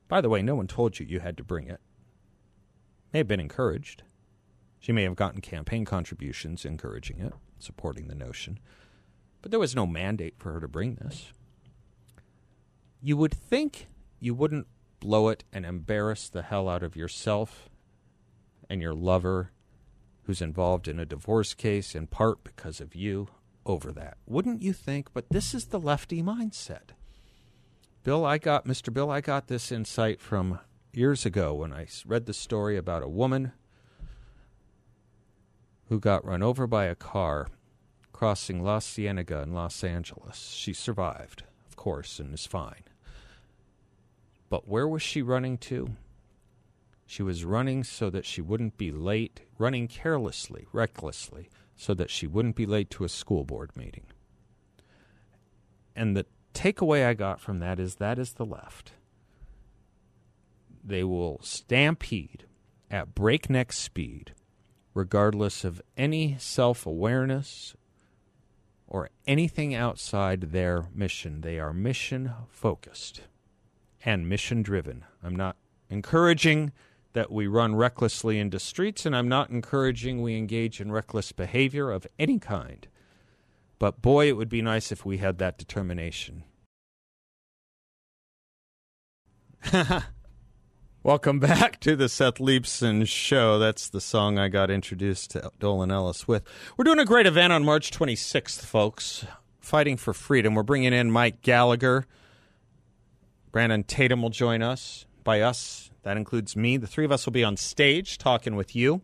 By 0.09 0.21
the 0.21 0.29
way, 0.29 0.43
no 0.43 0.57
one 0.57 0.67
told 0.67 0.99
you 0.99 1.07
you 1.07 1.21
had 1.21 1.37
to 1.37 1.45
bring 1.45 1.69
it. 1.69 1.81
May 3.13 3.21
have 3.21 3.29
been 3.29 3.39
encouraged. 3.39 4.03
She 4.81 4.91
may 4.91 5.05
have 5.05 5.15
gotten 5.15 5.41
campaign 5.41 5.85
contributions 5.85 6.65
encouraging 6.65 7.21
it, 7.21 7.33
supporting 7.61 8.09
the 8.09 8.15
notion. 8.17 8.59
But 9.41 9.53
there 9.53 9.61
was 9.61 9.75
no 9.75 9.87
mandate 9.87 10.35
for 10.37 10.53
her 10.53 10.61
to 10.61 10.67
bring 10.67 10.97
this. 10.97 11.33
You 13.01 13.17
would 13.17 13.33
think 13.33 13.87
you 14.19 14.35
wouldn't 14.35 14.67
blow 14.99 15.29
it 15.29 15.45
and 15.53 15.65
embarrass 15.65 16.29
the 16.29 16.43
hell 16.43 16.69
out 16.69 16.83
of 16.83 16.97
yourself 16.97 17.71
and 18.69 18.83
your 18.83 18.95
lover 18.95 19.53
who's 20.25 20.43
involved 20.43 20.89
in 20.89 20.99
a 20.99 21.07
divorce 21.07 21.55
case 21.55 21.95
in 21.95 22.09
part 22.09 22.43
because 22.43 22.81
of 22.81 22.97
you 22.97 23.29
over 23.71 23.93
that. 23.93 24.17
Wouldn't 24.27 24.63
you 24.63 24.73
think? 24.73 25.13
But 25.13 25.27
this 25.31 25.55
is 25.55 25.67
the 25.67 25.81
lefty 25.81 26.23
mindset. 26.23 26.91
Bill, 28.03 28.25
I 28.25 28.39
got, 28.39 28.67
Mr. 28.67 28.93
Bill, 28.93 29.11
I 29.11 29.21
got 29.21 29.47
this 29.47 29.71
insight 29.71 30.21
from 30.21 30.59
years 30.93 31.25
ago 31.25 31.55
when 31.55 31.73
I 31.73 31.87
read 32.07 32.27
the 32.27 32.35
story 32.35 32.77
about 32.77 33.03
a 33.03 33.09
woman 33.09 33.53
who 35.89 36.01
got 36.01 36.25
run 36.25 36.43
over 36.43 36.67
by 36.67 36.87
a 36.87 36.95
car 36.95 37.49
crossing 38.13 38.63
La 38.63 38.81
Cienega 38.81 39.43
in 39.43 39.53
Los 39.53 39.83
Angeles. 39.83 40.51
She 40.55 40.73
survived, 40.73 41.45
of 41.69 41.77
course, 41.77 42.19
and 42.19 42.35
is 42.35 42.47
fine. 42.47 42.85
But 44.49 44.69
where 44.69 44.89
was 44.89 45.03
she 45.03 45.23
running 45.23 45.59
to? 45.59 45.91
She 47.07 47.23
was 47.23 47.45
running 47.45 47.83
so 47.83 48.09
that 48.11 48.25
she 48.25 48.41
wouldn't 48.41 48.79
be 48.79 48.93
late, 48.93 49.41
running 49.59 49.89
carelessly, 49.89 50.67
recklessly, 50.73 51.49
so 51.81 51.95
that 51.95 52.11
she 52.11 52.27
wouldn't 52.27 52.57
be 52.57 52.67
late 52.67 52.91
to 52.91 53.05
a 53.05 53.09
school 53.09 53.43
board 53.43 53.75
meeting. 53.75 54.05
And 55.97 56.15
the 56.15 56.27
takeaway 56.53 57.07
I 57.07 57.15
got 57.15 57.41
from 57.41 57.59
that 57.61 57.81
is 57.81 57.95
that 57.95 58.19
is 58.19 58.35
the 58.35 58.45
left. 58.45 58.93
They 60.85 61.03
will 61.03 61.41
stampede 61.43 62.45
at 62.91 63.15
breakneck 63.15 63.73
speed, 63.73 64.35
regardless 64.93 65.65
of 65.65 65.81
any 65.97 66.37
self 66.39 66.85
awareness 66.85 67.75
or 68.87 69.09
anything 69.27 69.75
outside 69.75 70.53
their 70.53 70.85
mission. 70.95 71.41
They 71.41 71.59
are 71.59 71.73
mission 71.73 72.33
focused 72.51 73.23
and 74.05 74.29
mission 74.29 74.61
driven. 74.61 75.07
I'm 75.25 75.35
not 75.35 75.57
encouraging 75.89 76.73
that 77.13 77.31
we 77.31 77.47
run 77.47 77.75
recklessly 77.75 78.39
into 78.39 78.59
streets, 78.59 79.05
and 79.05 79.17
I'm 79.17 79.29
not 79.29 79.51
encouraging 79.51 80.23
we 80.23 80.37
engage 80.37 80.81
in 80.81 80.93
reckless 80.93 81.33
behavior 81.33 81.91
of 81.91 82.07
any 82.19 82.39
kind. 82.39 82.87
But 83.79 84.03
boy, 84.03 84.29
it 84.29 84.37
would 84.37 84.49
be 84.49 84.63
nice 84.63 84.93
if 84.93 85.05
we 85.05 85.19
had 85.19 85.39
that 85.39 85.59
determination. 85.59 86.45
Welcome 91.03 91.41
back 91.41 91.81
to 91.81 91.97
the 91.97 92.09
Seth 92.11 92.35
Leibsohn 92.35 93.09
Show. 93.09 93.59
That's 93.59 93.89
the 93.89 94.03
song 94.03 94.39
I 94.39 94.49
got 94.49 94.71
introduced 94.71 95.31
to 95.31 95.51
Dolan 95.59 95.91
Ellis 95.91 96.29
with. 96.29 96.45
We're 96.77 96.85
doing 96.85 96.99
a 96.99 97.07
great 97.07 97.27
event 97.27 97.53
on 97.53 97.65
March 97.65 97.91
26th, 97.91 98.61
folks. 98.61 99.25
Fighting 99.59 99.97
for 99.97 100.13
Freedom. 100.13 100.55
We're 100.55 100.63
bringing 100.63 100.93
in 100.93 101.11
Mike 101.11 101.41
Gallagher. 101.43 102.07
Brandon 103.51 103.83
Tatum 103.83 104.23
will 104.23 104.31
join 104.31 104.63
us. 104.63 105.07
By 105.25 105.41
us, 105.41 105.90
that 106.03 106.17
includes 106.17 106.57
me. 106.57 106.77
The 106.77 106.87
three 106.87 107.05
of 107.05 107.13
us 107.13 107.27
will 107.27 107.33
be 107.33 107.45
on 107.45 107.57
stage 107.57 108.19
talking 108.19 108.57
with 108.57 108.75
you 108.75 109.03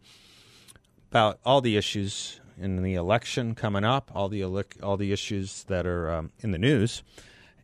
about 1.10 1.38
all 1.44 1.60
the 1.60 1.76
issues 1.76 2.40
in 2.58 2.82
the 2.82 2.94
election 2.94 3.54
coming 3.54 3.84
up, 3.84 4.10
all 4.14 4.28
the 4.28 4.42
all 4.44 4.96
the 4.96 5.12
issues 5.12 5.64
that 5.64 5.86
are 5.86 6.10
um, 6.10 6.32
in 6.40 6.52
the 6.52 6.58
news. 6.58 7.02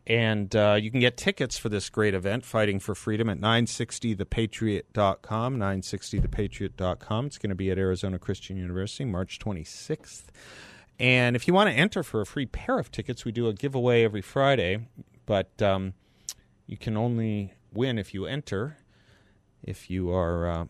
And 0.05 0.53
uh, 0.55 0.77
you 0.79 0.91
can 0.91 0.99
get 0.99 1.15
tickets 1.15 1.57
for 1.57 1.69
this 1.69 1.89
great 1.89 2.13
event, 2.13 2.43
Fighting 2.43 2.81
for 2.81 2.93
Freedom, 2.93 3.29
at 3.29 3.39
960thepatriot.com, 3.39 5.57
960thepatriot.com. 5.57 7.25
It's 7.25 7.37
going 7.37 7.49
to 7.49 7.55
be 7.55 7.71
at 7.71 7.77
Arizona 7.77 8.19
Christian 8.19 8.57
University, 8.57 9.05
March 9.05 9.39
26th. 9.39 10.23
And 10.99 11.37
if 11.37 11.47
you 11.47 11.53
want 11.53 11.69
to 11.69 11.75
enter 11.75 12.03
for 12.03 12.19
a 12.19 12.25
free 12.25 12.45
pair 12.45 12.79
of 12.79 12.91
tickets, 12.91 13.23
we 13.23 13.31
do 13.31 13.47
a 13.47 13.53
giveaway 13.53 14.03
every 14.03 14.21
Friday, 14.21 14.89
but 15.25 15.61
um, 15.61 15.93
you 16.67 16.75
can 16.75 16.97
only 16.97 17.53
win 17.73 17.97
if 17.97 18.13
you 18.13 18.25
enter. 18.25 18.75
If 19.63 19.89
you 19.89 20.11
are 20.11 20.47
uh, 20.47 20.65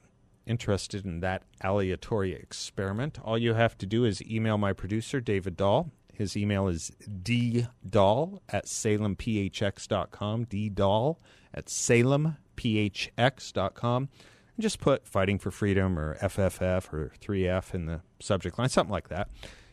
interested 0.46 1.06
in 1.06 1.20
that 1.22 1.44
aleatory 1.62 2.34
experiment, 2.34 3.18
all 3.24 3.38
you 3.38 3.54
have 3.56 3.78
to 3.80 3.86
do 3.86 4.06
is 4.06 4.22
email 4.22 4.58
my 4.58 4.72
producer, 4.74 5.20
David 5.20 5.58
Dahl. 5.58 5.92
His 6.14 6.38
email 6.38 6.68
is 6.68 6.92
ddahl 7.10 8.40
at 8.50 8.66
salemphx.com, 8.66 10.46
ddahl 10.46 11.18
at 11.54 11.66
salemphx.com. 11.66 14.10
And 14.56 14.62
just 14.62 14.80
put 14.80 15.08
Fighting 15.08 15.40
for 15.40 15.50
Freedom 15.50 15.98
or 15.98 16.14
FFF 16.18 16.94
or 16.94 17.12
3F 17.20 17.74
in 17.74 17.88
the 17.88 18.02
subject 18.20 18.60
line, 18.60 18.70
something 18.70 18.92
like 18.92 19.10
that. 19.10 19.28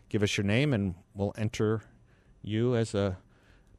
Give 0.08 0.22
us 0.22 0.38
your 0.38 0.44
name, 0.44 0.72
and 0.72 0.94
we'll 1.14 1.34
enter 1.36 1.82
you 2.42 2.74
as 2.74 2.94
a 2.94 3.18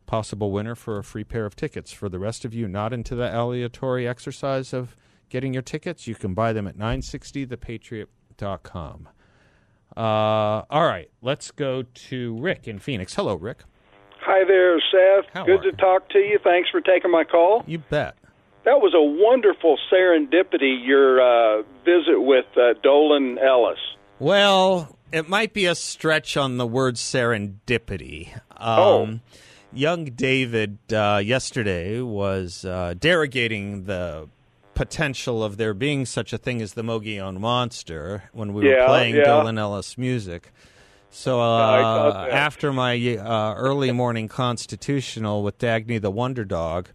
possible 0.06 0.52
winner 0.52 0.76
for 0.76 1.00
a 1.00 1.04
free 1.04 1.24
pair 1.24 1.48
of 1.48 1.56
tickets. 1.56 1.92
For 1.92 2.10
the 2.10 2.20
rest 2.20 2.46
of 2.46 2.54
you 2.54 2.68
not 2.68 2.94
into 2.94 3.16
the 3.16 3.28
aleatory 3.28 4.08
exercise 4.08 4.74
of 4.74 4.96
getting 5.32 5.54
your 5.54 5.64
tickets, 5.64 6.06
you 6.06 6.14
can 6.14 6.36
buy 6.36 6.54
them 6.54 6.68
at 6.68 6.78
960thepatriot.com. 6.78 9.10
Uh, 9.98 10.02
all 10.70 10.86
right, 10.86 11.10
let's 11.22 11.52
go 11.52 11.84
to 11.84 12.38
Rick 12.38 12.68
in 12.68 12.78
Phoenix. 12.80 13.16
Hello, 13.16 13.36
Rick. 13.36 13.64
Hi 14.22 14.44
there, 14.48 14.80
Seth. 14.92 15.26
How 15.34 15.46
Good 15.46 15.62
to 15.64 15.68
you? 15.68 15.72
talk 15.74 16.08
to 16.10 16.20
you. 16.20 16.38
Thanks 16.44 16.70
for 16.70 16.80
taking 16.82 17.10
my 17.12 17.24
call. 17.24 17.64
You 17.66 17.80
bet. 17.80 18.16
That 18.64 18.80
was 18.80 18.94
a 18.94 19.02
wonderful 19.02 19.78
serendipity, 19.92 20.86
your 20.86 21.20
uh, 21.20 21.64
visit 21.84 22.22
with 22.22 22.46
uh, 22.56 22.74
Dolan 22.84 23.40
Ellis. 23.40 23.80
Well, 24.20 24.96
it 25.12 25.28
might 25.28 25.52
be 25.54 25.66
a 25.66 25.74
stretch 25.74 26.38
on 26.38 26.58
the 26.58 26.68
word 26.68 26.96
serendipity. 26.96 28.36
Um, 28.56 28.62
Oh. 28.62 29.20
Young 29.74 30.06
David 30.06 30.78
uh, 30.94 31.22
yesterday 31.24 32.02
was 32.02 32.64
uh, 32.66 32.94
derogating 32.98 33.86
the 33.88 34.30
potential 34.82 35.44
of 35.44 35.58
there 35.58 35.76
being 35.76 36.08
such 36.08 36.34
a 36.34 36.40
thing 36.40 36.60
as 36.60 36.74
the 36.74 36.82
Mogollon 36.82 37.40
Monster 37.40 38.24
when 38.34 38.52
we 38.52 38.68
were 38.68 38.84
playing 38.88 39.14
yeah. 39.16 39.26
Dolan 39.26 39.60
Ellis 39.60 39.96
music. 39.96 40.52
So 41.12 41.40
uh, 41.40 42.28
after 42.32 42.74
my 42.74 42.96
uh, 43.16 43.54
early 43.54 43.92
morning 43.92 44.28
constitutional 44.28 45.44
with 45.44 45.60
Dagny 45.60 46.02
the 46.02 46.10
Wonder 46.10 46.44
Dog, 46.44 46.90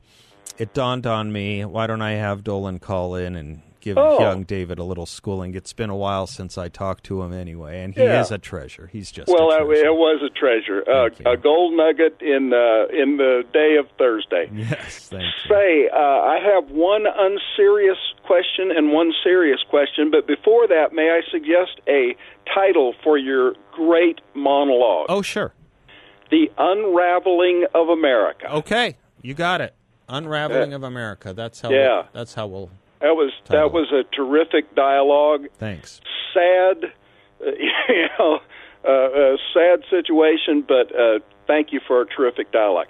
it 0.58 0.74
dawned 0.74 1.06
on 1.06 1.32
me: 1.32 1.64
why 1.64 1.86
don't 1.86 2.02
I 2.02 2.14
have 2.14 2.42
Dolan 2.42 2.80
call 2.80 3.14
in 3.14 3.36
and 3.36 3.62
give 3.86 3.96
Oh. 3.98 4.18
young 4.18 4.42
David 4.42 4.78
a 4.78 4.82
little 4.84 5.06
schooling? 5.06 5.54
It's 5.54 5.72
been 5.72 5.90
a 5.90 5.96
while 5.96 6.26
since 6.26 6.58
I 6.58 6.68
talked 6.68 7.04
to 7.04 7.22
him 7.22 7.32
anyway, 7.32 7.80
and 7.82 7.94
he 7.94 8.02
Yeah. 8.02 8.20
is 8.20 8.30
a 8.32 8.38
treasure. 8.38 8.88
He's 8.92 9.10
just 9.12 9.28
Well, 9.28 9.50
a 9.52 9.58
treasure. 9.64 9.86
it 9.86 9.94
was 9.94 10.22
a 10.22 10.30
treasure, 10.30 10.82
uh, 10.90 11.08
a 11.24 11.36
gold 11.36 11.74
nugget 11.74 12.20
in 12.20 12.52
uh, 12.52 12.86
in 12.92 13.16
the 13.16 13.44
day 13.52 13.76
of 13.76 13.86
Thursday. 13.96 14.48
yes, 14.52 15.08
thank 15.08 15.22
you. 15.22 15.30
Say, 15.48 15.88
uh, 15.88 15.96
I 15.96 16.38
have 16.40 16.70
one 16.70 17.06
unserious 17.06 17.98
question 18.24 18.72
and 18.76 18.92
one 18.92 19.12
serious 19.22 19.62
question, 19.70 20.10
but 20.10 20.26
before 20.26 20.66
that, 20.66 20.92
may 20.92 21.10
I 21.10 21.20
suggest 21.30 21.80
a 21.86 22.16
title 22.52 22.92
for 23.04 23.16
your 23.16 23.54
great 23.72 24.20
monologue? 24.34 25.06
Oh, 25.08 25.22
sure. 25.22 25.54
The 26.30 26.50
Unraveling 26.58 27.66
of 27.72 27.88
America. 27.88 28.52
Okay, 28.52 28.96
you 29.22 29.34
got 29.34 29.60
it. 29.60 29.74
Unraveling 30.08 30.72
of 30.74 30.82
America. 30.82 31.32
That's 31.32 31.60
how. 31.60 31.70
Yeah. 31.70 32.04
That's 32.12 32.34
how 32.34 32.46
we'll. 32.48 32.70
That 33.00 33.14
was 33.14 33.32
Title. 33.44 33.68
that 33.68 33.74
was 33.74 33.92
a 33.92 34.04
terrific 34.14 34.74
dialogue. 34.74 35.46
Thanks. 35.58 36.00
Sad, 36.32 36.84
uh, 37.40 37.50
you 37.88 38.06
know, 38.18 38.40
uh, 38.86 38.90
a 39.34 39.36
sad 39.52 39.82
situation, 39.90 40.62
but 40.66 40.94
uh, 40.94 41.18
thank 41.46 41.72
you 41.72 41.80
for 41.86 42.02
a 42.02 42.06
terrific 42.06 42.52
dialogue. 42.52 42.86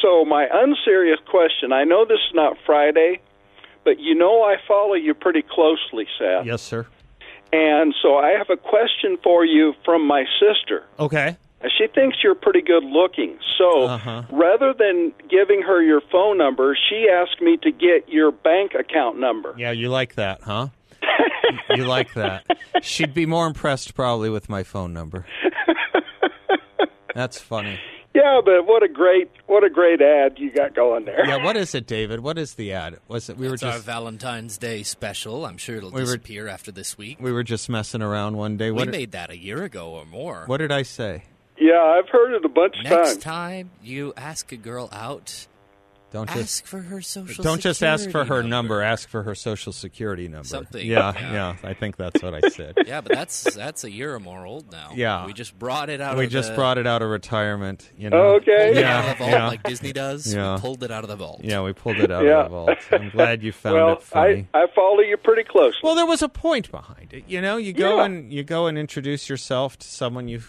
So 0.00 0.24
my 0.24 0.46
unserious 0.52 1.18
question: 1.28 1.72
I 1.72 1.84
know 1.84 2.04
this 2.04 2.18
is 2.28 2.34
not 2.34 2.56
Friday, 2.64 3.20
but 3.84 3.98
you 3.98 4.14
know 4.14 4.42
I 4.42 4.56
follow 4.66 4.94
you 4.94 5.14
pretty 5.14 5.42
closely, 5.42 6.06
Seth, 6.18 6.46
Yes, 6.46 6.62
sir. 6.62 6.86
and 7.52 7.94
so 8.02 8.16
I 8.16 8.30
have 8.30 8.48
a 8.50 8.56
question 8.56 9.18
for 9.22 9.44
you 9.44 9.74
from 9.84 10.06
my 10.06 10.24
sister. 10.38 10.84
Okay. 10.98 11.36
She 11.78 11.86
thinks 11.94 12.18
you're 12.22 12.34
pretty 12.34 12.62
good 12.62 12.84
looking. 12.84 13.38
So 13.58 13.82
Uh-huh. 13.84 14.22
rather 14.30 14.72
than 14.72 15.12
giving 15.28 15.62
her 15.62 15.82
your 15.82 16.00
phone 16.10 16.38
number, 16.38 16.76
she 16.88 17.06
asked 17.12 17.40
me 17.42 17.58
to 17.58 17.70
get 17.70 18.08
your 18.08 18.30
bank 18.32 18.72
account 18.74 19.18
number. 19.18 19.54
Yeah, 19.58 19.70
you 19.72 19.88
like 19.90 20.14
that, 20.14 20.40
huh? 20.42 20.68
you 21.76 21.84
like 21.84 22.14
that. 22.14 22.44
She'd 22.82 23.12
be 23.14 23.26
more 23.26 23.46
impressed 23.46 23.94
probably 23.94 24.30
with 24.30 24.48
my 24.48 24.62
phone 24.62 24.92
number. 24.94 25.26
That's 27.14 27.38
funny. 27.40 27.78
Yeah, 28.14 28.40
but 28.44 28.66
what 28.66 28.82
a 28.82 28.88
great 28.88 29.30
what 29.46 29.62
a 29.64 29.70
great 29.70 30.00
ad 30.00 30.38
you 30.38 30.50
got 30.52 30.74
going 30.74 31.04
there. 31.04 31.24
Yeah, 31.26 31.44
what 31.44 31.56
is 31.56 31.74
it, 31.74 31.86
David? 31.86 32.20
What 32.20 32.38
is 32.38 32.54
the 32.54 32.72
ad? 32.72 32.98
Was 33.08 33.28
it 33.30 33.36
we 33.36 33.46
were 33.48 33.54
It's 33.54 33.62
our 33.62 33.72
just 33.74 33.84
Valentine's 33.84 34.58
Day 34.58 34.82
special. 34.82 35.44
I'm 35.44 35.58
sure 35.58 35.76
it'll 35.76 35.90
We 35.90 36.00
were- 36.00 36.06
disappear 36.06 36.48
after 36.48 36.72
this 36.72 36.96
week. 36.98 37.18
we 37.20 37.30
were 37.32 37.42
just 37.44 37.68
messing 37.68 38.02
around 38.02 38.36
one 38.36 38.56
day. 38.56 38.70
We 38.70 38.84
did, 38.84 38.90
made 38.92 39.12
that 39.12 39.30
a 39.30 39.36
year 39.36 39.62
ago 39.62 39.90
or 39.90 40.04
more. 40.06 40.44
what 40.46 40.56
did 40.58 40.72
I 40.72 40.82
say? 40.82 41.24
Yeah, 41.60 41.80
I've 41.82 42.08
heard 42.08 42.34
it 42.34 42.44
a 42.44 42.48
bunch 42.48 42.74
of 42.78 42.84
times. 42.86 42.90
Next 43.08 43.20
time 43.20 43.70
you 43.82 44.12
ask 44.16 44.50
a 44.52 44.56
girl 44.56 44.88
out, 44.92 45.46
Don't 46.10 46.28
ask 46.30 46.38
just 46.38 46.66
for 46.66 46.80
her 46.80 47.00
social. 47.02 47.44
don't 47.44 47.60
just 47.60 47.82
ask 47.84 48.10
for 48.10 48.20
her 48.20 48.24
security 48.24 48.48
number. 48.48 48.80
Ask 48.82 49.08
for 49.10 49.22
her 49.24 49.34
social 49.34 49.72
security 49.72 50.26
number. 50.26 50.48
Something, 50.48 50.84
Yeah, 50.86 51.12
yeah. 51.14 51.32
yeah. 51.32 51.56
I 51.62 51.74
think 51.74 51.96
that's 51.96 52.20
what 52.22 52.34
I 52.34 52.48
said. 52.48 52.74
Yeah, 52.86 53.00
but 53.02 53.12
that's 53.14 53.54
that's 53.54 53.84
a 53.84 53.90
year 53.90 54.14
or 54.14 54.20
more 54.20 54.44
old 54.46 54.72
now. 54.72 54.90
Yeah. 54.94 55.26
we 55.26 55.32
just 55.34 55.56
brought 55.58 55.88
it 55.90 56.00
out. 56.00 56.16
we 56.16 56.24
of 56.24 56.30
just 56.32 56.48
the, 56.48 56.54
brought 56.56 56.78
it 56.78 56.86
out 56.86 57.02
of 57.02 57.10
retirement. 57.10 57.88
You 57.96 58.08
know. 58.10 58.16
Oh, 58.16 58.34
Okay. 58.36 58.72
pulled 58.72 58.76
Yeah, 58.78 58.98
out 58.98 59.04
of 59.04 59.10
the 59.18 59.24
vault 59.24 59.30
yeah. 59.32 59.46
like 59.48 59.62
Disney 59.62 59.92
does. 59.92 60.34
Yeah. 60.34 60.54
We 60.54 60.60
pulled 60.62 60.82
it 60.82 60.90
out 60.90 61.04
of 61.04 61.10
the 61.10 61.16
vault. 61.16 61.42
Yeah, 61.44 61.60
we 61.62 61.72
pulled 61.74 61.98
it 61.98 62.10
out 62.10 62.24
Yeah. 62.24 62.44
of 62.44 62.50
the 62.50 62.56
vault. 62.56 62.78
I'm 62.90 63.10
glad 63.10 63.42
you 63.42 63.52
found 63.52 63.74
well, 63.76 63.92
it 63.92 64.02
funny. 64.02 64.48
I 64.54 64.62
I 64.62 64.66
follow 64.74 65.00
you 65.00 65.16
pretty 65.18 65.44
closely. 65.44 65.78
Well, 65.84 65.94
there 65.94 66.06
was 66.06 66.22
a 66.22 66.28
point 66.28 66.70
behind 66.72 67.12
it. 67.12 67.24
You 67.28 67.40
know, 67.42 67.56
you 67.58 67.72
go 67.74 67.98
Yeah. 67.98 68.06
and 68.06 68.32
you 68.32 68.42
go 68.42 68.66
and 68.66 68.76
introduce 68.78 69.28
yourself 69.28 69.78
to 69.78 69.86
someone 69.86 70.26
you 70.26 70.42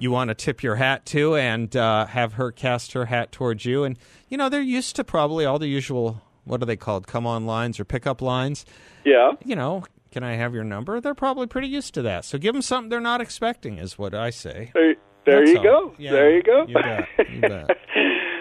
you 0.00 0.10
want 0.10 0.28
to 0.28 0.34
tip 0.34 0.62
your 0.62 0.76
hat 0.76 1.04
to, 1.06 1.36
and 1.36 1.74
uh, 1.76 2.06
have 2.06 2.34
her 2.34 2.50
cast 2.50 2.92
her 2.94 3.06
hat 3.06 3.30
towards 3.32 3.64
you. 3.64 3.84
And 3.84 3.98
you 4.28 4.36
know, 4.36 4.48
they're 4.48 4.60
used 4.60 4.96
to 4.96 5.04
probably 5.04 5.44
all 5.44 5.58
the 5.58 5.68
usual 5.68 6.22
what 6.44 6.62
are 6.62 6.66
they 6.66 6.76
called? 6.76 7.06
Come 7.06 7.26
on 7.26 7.46
lines 7.46 7.78
or 7.78 7.84
pickup 7.84 8.20
lines. 8.22 8.64
yeah. 9.04 9.32
You 9.44 9.54
know, 9.54 9.84
can 10.10 10.24
I 10.24 10.34
have 10.34 10.54
your 10.54 10.64
number? 10.64 11.00
They're 11.00 11.14
probably 11.14 11.46
pretty 11.46 11.68
used 11.68 11.94
to 11.94 12.02
that. 12.02 12.24
So 12.24 12.38
give 12.38 12.54
them 12.54 12.62
something 12.62 12.88
they're 12.88 13.00
not 13.00 13.20
expecting, 13.20 13.78
is 13.78 13.98
what 13.98 14.14
I 14.14 14.30
say. 14.30 14.72
There, 14.74 14.96
there 15.26 15.46
you 15.46 15.58
all. 15.58 15.62
go. 15.62 15.94
Yeah, 15.98 16.12
there 16.12 16.34
you 16.34 16.42
go. 16.42 16.66
You 16.66 16.74
bet. 16.74 17.08
You 17.30 17.40
bet. 17.42 17.76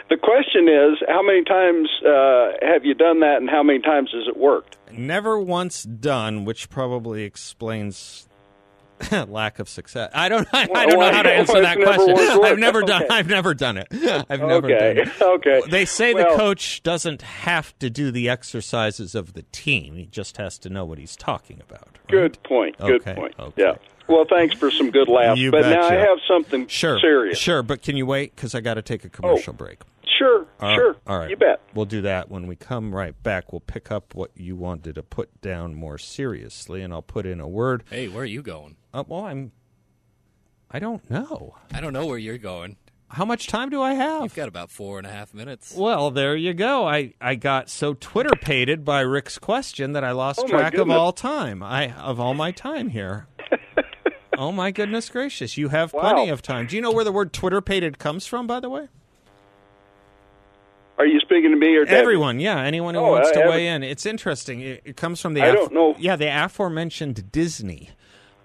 the 0.10 0.18
question 0.18 0.68
is, 0.70 0.98
how 1.08 1.22
many 1.22 1.44
times 1.44 1.90
uh, 2.06 2.54
have 2.66 2.86
you 2.86 2.96
done 2.96 3.20
that, 3.20 3.38
and 3.38 3.50
how 3.50 3.62
many 3.62 3.80
times 3.80 4.10
has 4.14 4.28
it 4.28 4.38
worked? 4.38 4.78
Never 4.92 5.40
once 5.40 5.84
done, 5.84 6.46
which 6.46 6.70
probably 6.70 7.24
explains 7.24 8.29
lack 9.28 9.60
of 9.60 9.70
success. 9.70 10.12
I 10.14 10.30
don't. 10.30 10.48
I, 10.54 10.68
Well, 10.68 10.90
don't 10.90 11.00
know 11.00 11.12
how 11.12 11.22
to 11.24 11.32
answer 11.34 11.54
why 11.54 11.62
that 11.62 11.78
it's 11.78 11.86
never 11.86 12.16
question. 12.16 12.44
I've 12.46 12.60
never 12.60 12.82
done. 12.82 13.04
Okay. 13.04 13.16
I've 13.16 13.28
never 13.28 13.54
done 13.54 13.78
it. 13.78 13.88
I've 14.30 14.40
never 14.42 14.68
okay. 14.68 14.94
done 14.96 15.08
it. 15.08 15.22
Okay. 15.22 15.62
They 15.70 15.86
say 15.86 16.14
Well, 16.14 16.32
the 16.32 16.38
coach 16.38 16.84
doesn't 16.84 17.22
have 17.22 17.78
to 17.80 17.90
do 17.90 18.12
the 18.12 18.30
exercises 18.30 19.16
of 19.16 19.34
the 19.34 19.44
team. 19.52 19.96
He 19.96 20.06
just 20.06 20.38
has 20.38 20.58
to 20.60 20.70
know 20.70 20.86
what 20.86 20.98
he's 20.98 21.16
talking 21.16 21.62
about. 21.62 21.88
right? 21.94 22.08
Good 22.10 22.44
point. 22.44 22.78
Good 22.78 23.02
Okay, 23.02 23.16
point. 23.16 23.36
okay. 23.40 23.62
Yeah. 23.62 23.76
Well, 24.08 24.26
thanks 24.28 24.56
for 24.56 24.72
some 24.72 24.90
good 24.90 25.08
laughs. 25.08 25.40
You 25.40 25.52
but 25.52 25.62
now 25.70 25.88
I 25.88 25.94
have 25.94 26.18
something 26.28 26.66
Sure. 26.68 27.00
serious. 27.00 27.38
Sure, 27.38 27.62
but 27.62 27.84
can 27.84 27.96
you 27.96 28.08
wait? 28.08 28.36
Because 28.36 28.56
I 28.56 28.60
got 28.60 28.74
to 28.74 28.82
take 28.82 29.06
a 29.06 29.10
commercial 29.10 29.54
oh. 29.54 29.58
break. 29.58 29.82
Sure. 30.18 30.48
All 30.60 30.68
right, 30.70 30.76
sure. 30.76 30.96
All 31.08 31.20
right. 31.20 31.30
You 31.30 31.38
bet. 31.38 31.62
We'll 31.76 31.86
do 31.86 32.02
that 32.02 32.30
when 32.30 32.48
we 32.48 32.56
come 32.56 32.94
right 32.94 33.14
back. 33.24 33.54
We'll 33.54 33.60
pick 33.62 33.92
up 33.92 34.16
what 34.16 34.32
you 34.36 34.56
wanted 34.56 34.96
to 34.96 35.04
put 35.04 35.40
down 35.42 35.76
more 35.76 35.98
seriously, 35.98 36.82
and 36.82 36.92
I'll 36.92 37.02
put 37.04 37.26
in 37.26 37.40
a 37.40 37.48
word. 37.48 37.84
Hey, 37.90 38.08
where 38.08 38.24
are 38.24 38.26
you 38.26 38.42
going? 38.42 38.76
Uh, 38.94 39.04
well, 39.08 39.26
I'm. 39.26 39.52
I 40.72 40.80
don't 40.80 41.08
know. 41.10 41.56
I 41.74 41.82
don't 41.82 41.94
know 41.94 42.06
where 42.06 42.18
you're 42.18 42.38
going. 42.38 42.78
How 43.12 43.26
much 43.26 43.48
time 43.48 43.72
do 43.72 43.82
I 43.82 43.94
have? 43.96 44.22
You've 44.22 44.36
got 44.36 44.48
about 44.48 44.70
four 44.70 45.00
and 45.00 45.08
a 45.08 45.10
half 45.10 45.34
minutes. 45.34 45.74
Well, 45.76 46.12
there 46.12 46.36
you 46.36 46.54
go. 46.54 46.88
I, 46.88 47.16
I 47.20 47.34
got 47.34 47.68
so 47.68 47.96
Twitter 47.96 48.36
pated 48.40 48.86
by 48.86 49.02
Rick's 49.02 49.40
question 49.40 49.94
that 49.94 50.04
I 50.04 50.12
lost 50.12 50.40
Oh, 50.40 50.44
my 50.44 50.50
track 50.50 50.76
of 50.76 50.92
all 50.92 51.12
time. 51.12 51.64
I 51.64 51.92
of 51.94 52.20
all 52.20 52.36
my 52.36 52.52
time 52.52 52.90
here. 52.90 53.26
oh 54.38 54.52
my 54.52 54.70
goodness 54.70 55.10
gracious! 55.10 55.58
You 55.58 55.70
have 55.70 55.92
Wow. 55.92 56.02
plenty 56.02 56.30
of 56.30 56.44
time. 56.44 56.68
Do 56.68 56.76
you 56.76 56.84
know 56.84 56.92
where 56.92 57.04
the 57.04 57.12
word 57.12 57.34
Twitter 57.34 57.62
pated 57.62 57.98
comes 57.98 58.28
from? 58.28 58.46
By 58.46 58.60
the 58.60 58.70
way, 58.70 58.90
Are 61.00 61.06
you 61.08 61.20
speaking 61.20 61.50
to 61.50 61.58
me 61.58 61.76
or 61.78 61.86
Debbie? 61.86 61.98
everyone, 61.98 62.40
yeah, 62.40 62.62
anyone 62.62 62.94
who 62.94 63.02
Oh, 63.02 63.12
wants 63.14 63.30
uh, 63.30 63.34
to 63.34 63.40
every- 63.40 63.50
weigh 63.52 63.68
in. 63.70 63.82
It's 63.84 64.06
interesting. 64.06 64.60
It, 64.62 64.82
it 64.86 64.98
comes 64.98 65.20
from 65.20 65.34
the 65.34 65.42
I 65.42 65.52
don't 65.54 65.74
know. 65.74 65.96
yeah 65.98 66.16
the 66.16 66.28
aforementioned 66.28 67.32
Disney. 67.32 67.90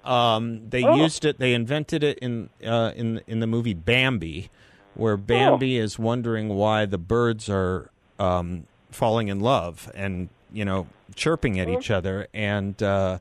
Um, 0.04 0.68
they 0.68 0.84
Oh. 0.84 0.94
used 0.96 1.24
it. 1.24 1.38
They 1.38 1.54
invented 1.54 2.02
it 2.04 2.18
in 2.18 2.50
uh, 2.64 2.92
in 2.94 3.20
in 3.26 3.40
the 3.40 3.46
movie 3.46 3.74
Bambi, 3.74 4.50
where 4.94 5.16
Bambi 5.16 5.78
is 5.78 5.98
wondering 5.98 6.48
why 6.50 6.84
the 6.86 6.98
birds 6.98 7.48
are 7.48 7.90
um, 8.18 8.66
falling 8.90 9.28
in 9.28 9.40
love 9.40 9.90
and 9.94 10.28
you 10.52 10.64
know 10.64 10.86
chirping 11.14 11.58
at 11.58 11.68
each 11.68 11.90
other. 11.90 12.28
And 12.34 12.80
uh, 12.82 13.18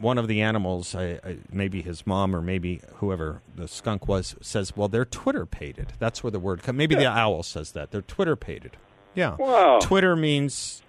one 0.00 0.18
of 0.18 0.26
the 0.28 0.42
animals, 0.42 0.94
I, 0.94 1.18
I, 1.24 1.36
maybe 1.52 1.80
his 1.82 2.06
mom 2.06 2.34
or 2.34 2.42
maybe 2.42 2.82
whoever 2.96 3.40
the 3.54 3.66
skunk 3.68 4.06
was, 4.08 4.34
says, 4.40 4.76
"Well, 4.76 4.88
they're 4.88 5.04
Twitter 5.04 5.46
pated." 5.46 5.92
That's 5.98 6.22
where 6.22 6.30
the 6.30 6.40
word 6.40 6.62
comes. 6.62 6.76
Maybe 6.76 6.94
the 6.94 7.06
owl 7.10 7.42
says 7.42 7.72
that 7.72 7.90
they're 7.90 8.02
Twitter 8.02 8.36
pated. 8.36 8.76
Yeah. 9.14 9.36
Wow. 9.36 9.78
Twitter 9.80 10.14
means 10.14 10.82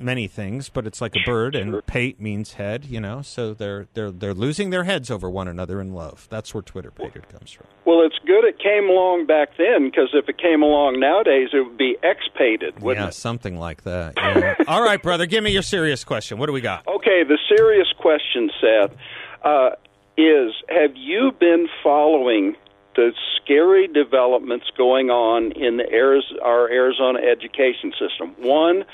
many 0.00 0.26
things, 0.26 0.68
but 0.68 0.86
it's 0.86 1.00
like 1.00 1.14
a 1.14 1.20
bird, 1.24 1.54
and 1.54 1.84
pate 1.86 2.20
means 2.20 2.54
head. 2.54 2.84
You 2.84 3.00
know, 3.00 3.22
so 3.22 3.54
they're 3.54 3.86
they're 3.94 4.10
they're 4.10 4.34
losing 4.34 4.70
their 4.70 4.84
heads 4.84 5.10
over 5.10 5.28
one 5.28 5.48
another 5.48 5.80
in 5.80 5.92
love. 5.92 6.26
That's 6.30 6.54
where 6.54 6.62
Twitter 6.62 6.90
pated 6.90 7.28
comes 7.28 7.50
from. 7.50 7.66
Well, 7.84 8.02
it's 8.02 8.18
good 8.26 8.44
it 8.44 8.58
came 8.58 8.88
along 8.88 9.26
back 9.26 9.50
then 9.56 9.90
because 9.90 10.10
if 10.12 10.28
it 10.28 10.38
came 10.38 10.62
along 10.62 11.00
nowadays, 11.00 11.48
it 11.52 11.60
would 11.66 11.78
be 11.78 11.96
expated, 12.02 12.80
wouldn't 12.80 13.04
yeah, 13.04 13.08
it? 13.08 13.14
something 13.14 13.58
like 13.58 13.82
that. 13.84 14.14
Yeah. 14.16 14.54
All 14.68 14.82
right, 14.82 15.02
brother, 15.02 15.26
give 15.26 15.42
me 15.42 15.50
your 15.50 15.62
serious 15.62 16.04
question. 16.04 16.38
What 16.38 16.46
do 16.46 16.52
we 16.52 16.60
got? 16.60 16.86
Okay, 16.86 17.24
the 17.24 17.38
serious 17.48 17.88
question, 17.98 18.50
Seth, 18.60 18.96
uh, 19.42 19.70
is 20.16 20.52
have 20.68 20.96
you 20.96 21.32
been 21.38 21.68
following 21.82 22.56
the 22.96 23.12
scary 23.36 23.86
developments 23.86 24.66
going 24.76 25.10
on 25.10 25.52
in 25.52 25.76
the 25.76 25.84
Ariz- 25.84 26.42
our 26.42 26.70
Arizona 26.70 27.20
education 27.20 27.92
system? 27.98 28.34
One, 28.38 28.84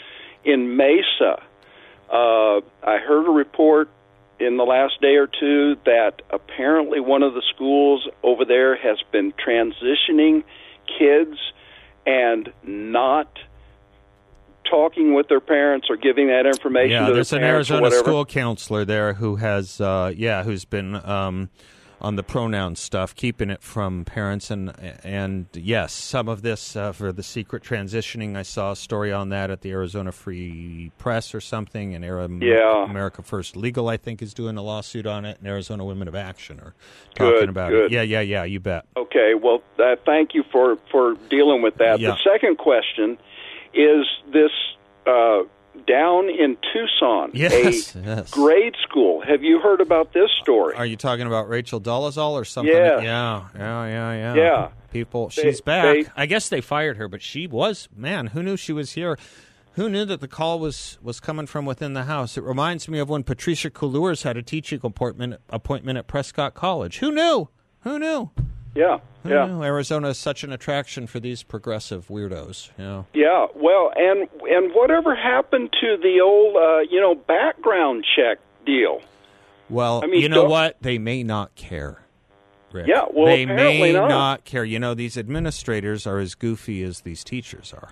in 0.46 0.76
Mesa, 0.76 1.42
uh, 2.10 2.60
I 2.82 2.98
heard 2.98 3.26
a 3.26 3.32
report 3.32 3.90
in 4.38 4.56
the 4.56 4.64
last 4.64 5.00
day 5.00 5.16
or 5.16 5.26
two 5.26 5.76
that 5.84 6.22
apparently 6.30 7.00
one 7.00 7.22
of 7.22 7.34
the 7.34 7.42
schools 7.54 8.08
over 8.22 8.44
there 8.44 8.76
has 8.76 8.98
been 9.10 9.32
transitioning 9.32 10.44
kids 10.98 11.36
and 12.06 12.52
not 12.62 13.28
talking 14.70 15.14
with 15.14 15.28
their 15.28 15.40
parents 15.40 15.88
or 15.90 15.96
giving 15.96 16.28
that 16.28 16.46
information 16.46 16.92
Yeah, 16.92 17.06
to 17.08 17.14
there's 17.14 17.32
an 17.32 17.42
Arizona 17.42 17.90
school 17.90 18.24
counselor 18.24 18.84
there 18.84 19.14
who 19.14 19.36
has, 19.36 19.80
uh, 19.80 20.12
yeah, 20.14 20.42
who's 20.44 20.64
been 20.64 20.94
um, 20.94 21.50
on 22.00 22.16
the 22.16 22.22
pronoun 22.22 22.76
stuff, 22.76 23.14
keeping 23.14 23.48
it 23.48 23.62
from 23.62 24.04
parents, 24.04 24.50
and 24.50 24.72
and 25.02 25.46
yes, 25.54 25.92
some 25.92 26.28
of 26.28 26.42
this 26.42 26.76
uh, 26.76 26.92
for 26.92 27.10
the 27.12 27.22
secret 27.22 27.62
transitioning. 27.62 28.36
I 28.36 28.42
saw 28.42 28.72
a 28.72 28.76
story 28.76 29.12
on 29.12 29.30
that 29.30 29.50
at 29.50 29.62
the 29.62 29.70
Arizona 29.72 30.12
Free 30.12 30.92
Press 30.98 31.34
or 31.34 31.40
something, 31.40 31.94
and 31.94 32.04
Ari- 32.04 32.38
Yeah. 32.42 32.84
America 32.84 33.22
First 33.22 33.56
Legal, 33.56 33.88
I 33.88 33.96
think, 33.96 34.20
is 34.22 34.34
doing 34.34 34.56
a 34.58 34.62
lawsuit 34.62 35.06
on 35.06 35.24
it, 35.24 35.38
and 35.38 35.46
Arizona 35.48 35.84
Women 35.84 36.06
of 36.06 36.14
Action 36.14 36.60
are 36.60 36.74
talking 37.14 37.40
Good, 37.40 37.48
about 37.48 37.70
good. 37.70 37.84
it. 37.86 37.92
Yeah, 37.92 38.02
yeah, 38.02 38.20
yeah, 38.20 38.44
you 38.44 38.60
bet. 38.60 38.84
Okay, 38.96 39.32
well, 39.34 39.62
uh, 39.78 39.96
thank 40.04 40.34
you 40.34 40.44
for 40.52 40.76
for 40.90 41.14
dealing 41.30 41.62
with 41.62 41.76
that. 41.78 41.98
Yeah. 42.00 42.10
The 42.10 42.18
second 42.30 42.58
question 42.58 43.16
is 43.72 44.06
this 44.32 44.50
uh, 45.06 45.40
down 45.86 46.28
in 46.28 46.56
Tucson, 46.72 47.30
Yes, 47.34 47.94
a 47.96 48.00
yes. 48.00 48.30
grade 48.30 48.74
school. 48.82 49.20
Have 49.22 49.42
you 49.42 49.58
heard 49.60 49.80
about 49.80 50.12
this 50.12 50.30
story? 50.42 50.74
Are 50.74 50.86
you 50.86 50.96
talking 50.96 51.26
about 51.26 51.48
Rachel 51.48 51.80
Dolezal 51.80 52.32
or 52.32 52.44
something? 52.44 52.74
Yeah. 52.74 53.00
yeah, 53.00 53.44
yeah, 53.56 53.86
yeah, 53.86 54.12
yeah. 54.14 54.34
Yeah. 54.34 54.68
People, 54.90 55.28
They- 55.34 55.42
she's 55.42 55.60
back. 55.60 55.84
they- 56.06 56.10
I 56.16 56.26
guess 56.26 56.48
they 56.48 56.60
fired 56.60 56.96
her, 56.96 57.08
but 57.08 57.22
she 57.22 57.46
was 57.46 57.88
man. 57.94 58.28
Who 58.28 58.42
knew 58.42 58.56
she 58.56 58.72
was 58.72 58.92
here? 58.92 59.18
Who 59.74 59.90
knew 59.90 60.06
that 60.06 60.20
the 60.20 60.28
call 60.28 60.58
was 60.58 60.98
was 61.02 61.20
coming 61.20 61.46
from 61.46 61.66
within 61.66 61.92
the 61.92 62.04
house? 62.04 62.38
It 62.38 62.44
reminds 62.44 62.88
me 62.88 62.98
of 62.98 63.10
when 63.10 63.22
Patrisse 63.24 63.70
Cullors 63.70 64.22
had 64.22 64.36
a 64.38 64.42
teaching 64.42 64.80
appointment 64.82 65.38
appointment 65.50 65.98
at 65.98 66.06
Prescott 66.06 66.54
College. 66.54 66.98
Who 66.98 67.12
knew? 67.12 67.48
Who 67.80 67.98
knew? 67.98 68.30
Yeah, 68.76 68.98
yeah. 69.24 69.46
knew? 69.46 69.62
Arizona 69.62 70.08
is 70.08 70.18
such 70.18 70.44
an 70.44 70.52
attraction 70.52 71.06
for 71.06 71.18
these 71.18 71.42
progressive 71.42 72.08
weirdos. 72.08 72.70
Yeah. 72.78 73.04
Yeah, 73.14 73.46
well, 73.54 73.90
and 73.96 74.28
and 74.42 74.72
whatever 74.74 75.14
happened 75.14 75.70
to 75.80 75.96
the 76.02 76.20
old, 76.20 76.56
uh, 76.56 76.80
you 76.90 77.00
know, 77.00 77.14
background 77.14 78.04
check 78.14 78.38
deal? 78.64 79.00
Well, 79.70 80.02
I 80.04 80.06
mean, 80.06 80.20
you 80.20 80.28
know 80.28 80.44
what? 80.44 80.76
They 80.80 80.98
may 80.98 81.22
not 81.22 81.54
care. 81.56 82.02
Rick. 82.72 82.86
Yeah, 82.88 83.04
well, 83.12 83.26
they 83.26 83.46
may 83.46 83.92
not. 83.92 84.44
care. 84.44 84.64
You 84.64 84.78
know, 84.78 84.92
these 84.94 85.16
administrators 85.16 86.06
are 86.06 86.18
as 86.18 86.34
goofy 86.34 86.82
as 86.82 87.00
these 87.00 87.24
teachers 87.24 87.72
are. 87.72 87.90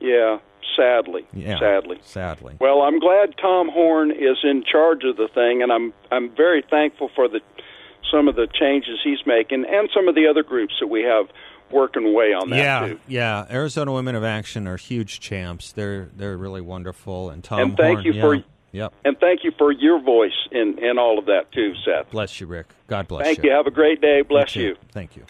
Yeah, 0.00 0.38
sadly, 0.76 1.26
Yeah, 1.32 1.58
sadly. 1.58 1.98
sadly. 2.02 2.56
Well, 2.60 2.82
I'm 2.82 2.98
glad 3.00 3.34
Tom 3.40 3.68
Horne 3.68 4.10
is 4.10 4.36
in 4.44 4.62
charge 4.70 5.04
of 5.04 5.16
the 5.16 5.28
thing, 5.28 5.62
and 5.62 5.72
I'm 5.72 5.94
I'm 6.10 6.28
very 6.36 6.62
thankful 6.68 7.10
for 7.14 7.28
the 7.28 7.40
some 8.10 8.28
of 8.28 8.36
the 8.36 8.46
changes 8.46 8.98
he's 9.02 9.24
making, 9.26 9.64
and 9.68 9.88
some 9.94 10.08
of 10.08 10.14
the 10.14 10.26
other 10.26 10.42
groups 10.42 10.74
that 10.80 10.86
we 10.88 11.02
have 11.02 11.26
working 11.70 12.14
way 12.14 12.32
on 12.32 12.50
that 12.50 12.56
yeah, 12.56 12.86
too. 12.88 13.00
yeah. 13.08 13.44
Arizona 13.50 13.92
Women 13.92 14.14
of 14.14 14.22
Action 14.22 14.68
are 14.68 14.76
huge 14.76 15.18
champs. 15.20 15.72
They're 15.72 16.08
they're 16.16 16.36
really 16.36 16.60
wonderful. 16.60 17.30
And 17.30 17.42
Tom 17.42 17.58
And 17.60 17.76
thank 17.76 17.98
Horne, 17.98 18.04
you 18.06 18.12
yeah. 18.12 18.20
for- 18.22 18.44
Yep. 18.72 18.92
And 19.06 19.18
thank 19.18 19.42
you 19.42 19.52
for 19.56 19.72
your 19.72 20.00
voice 20.02 20.36
in 20.52 20.78
in 20.78 20.98
all 20.98 21.18
of 21.18 21.24
that 21.26 21.50
too, 21.52 21.72
Seth. 21.84 22.10
Bless 22.10 22.40
you, 22.40 22.46
Rick. 22.46 22.66
God 22.88 23.08
bless 23.08 23.24
Thank 23.24 23.38
you. 23.42 23.44
you. 23.50 23.56
Have 23.56 23.66
a 23.66 23.70
great 23.70 24.02
day. 24.02 24.20
Bless 24.22 24.52
too. 24.52 24.60
you. 24.60 24.76
Thank 24.92 25.16
you. 25.16 25.24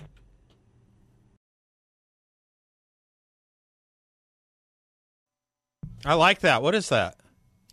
I 6.05 6.15
like 6.15 6.41
that. 6.41 6.63
What 6.63 6.75
is 6.75 6.89
that? 6.91 7.17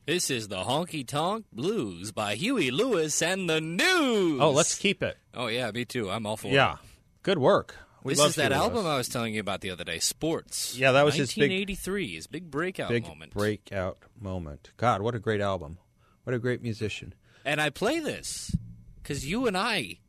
This 0.06 0.30
is 0.30 0.50
the 0.50 0.64
Honky 0.64 1.08
Tonk 1.08 1.46
Blues 1.54 2.12
by 2.12 2.36
Huey 2.36 2.72
Lewis 2.72 3.22
and 3.22 3.50
the 3.50 3.62
News. 3.62 4.40
Oh, 4.42 4.52
let's 4.52 4.76
keep 4.76 5.02
it. 5.02 5.18
Oh 5.34 5.48
yeah, 5.48 5.72
me 5.72 5.86
too. 5.86 6.10
I'm 6.12 6.26
all 6.26 6.36
for 6.36 6.48
it. 6.48 6.54
Yeah. 6.54 6.76
Good 7.22 7.38
work. 7.38 7.76
We 8.04 8.12
this 8.12 8.20
love 8.20 8.30
is 8.32 8.36
that 8.36 8.52
album 8.52 8.86
I 8.86 8.98
was 8.98 9.08
telling 9.08 9.34
you 9.34 9.40
about 9.40 9.62
the 9.62 9.70
other 9.70 9.86
day, 9.86 10.00
Sports. 10.00 10.78
Yeah, 10.78 10.92
that 10.92 11.06
was 11.06 11.16
his 11.16 11.30
big- 11.30 11.52
1983, 11.52 12.16
his 12.16 12.28
big 12.28 12.52
breakout 12.52 12.90
big 12.90 13.08
moment. 13.08 13.34
breakout 13.34 13.98
moment. 14.20 14.72
God, 14.76 15.02
what 15.02 15.16
a 15.16 15.20
great 15.20 15.40
album. 15.40 15.78
What 16.26 16.34
a 16.34 16.40
great 16.40 16.62
musician. 16.62 17.14
And 17.46 17.62
I 17.62 17.70
play 17.70 18.00
this 18.02 18.54
because 19.02 19.26
you 19.26 19.48
and 19.48 19.58
I 19.58 20.00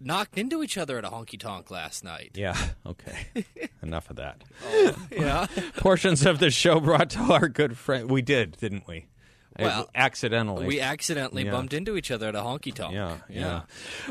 knocked 0.00 0.36
into 0.36 0.62
each 0.62 0.76
other 0.76 0.98
at 0.98 1.04
a 1.06 1.08
honky 1.08 1.40
tonk 1.40 1.70
last 1.70 2.04
night. 2.04 2.32
Yeah. 2.34 2.56
Okay. 2.86 3.26
Enough 3.82 4.10
of 4.10 4.16
that. 4.16 4.44
Oh, 4.66 4.96
yeah. 5.10 5.46
Portions 5.78 6.26
of 6.26 6.38
the 6.38 6.50
show 6.50 6.78
brought 6.80 7.08
to 7.10 7.20
our 7.20 7.48
good 7.48 7.78
friend. 7.78 8.10
We 8.10 8.20
did, 8.20 8.58
didn't 8.58 8.86
we? 8.86 9.06
Well, 9.58 9.88
accidentally. 9.94 10.66
we 10.66 10.80
accidentally 10.80 11.44
Yeah. 11.44 11.52
bumped 11.52 11.72
into 11.72 11.96
each 11.96 12.10
other 12.10 12.28
at 12.28 12.34
a 12.34 12.40
honky 12.40 12.74
tonk. 12.74 12.94
Yeah, 12.94 13.18
yeah. 13.28 13.62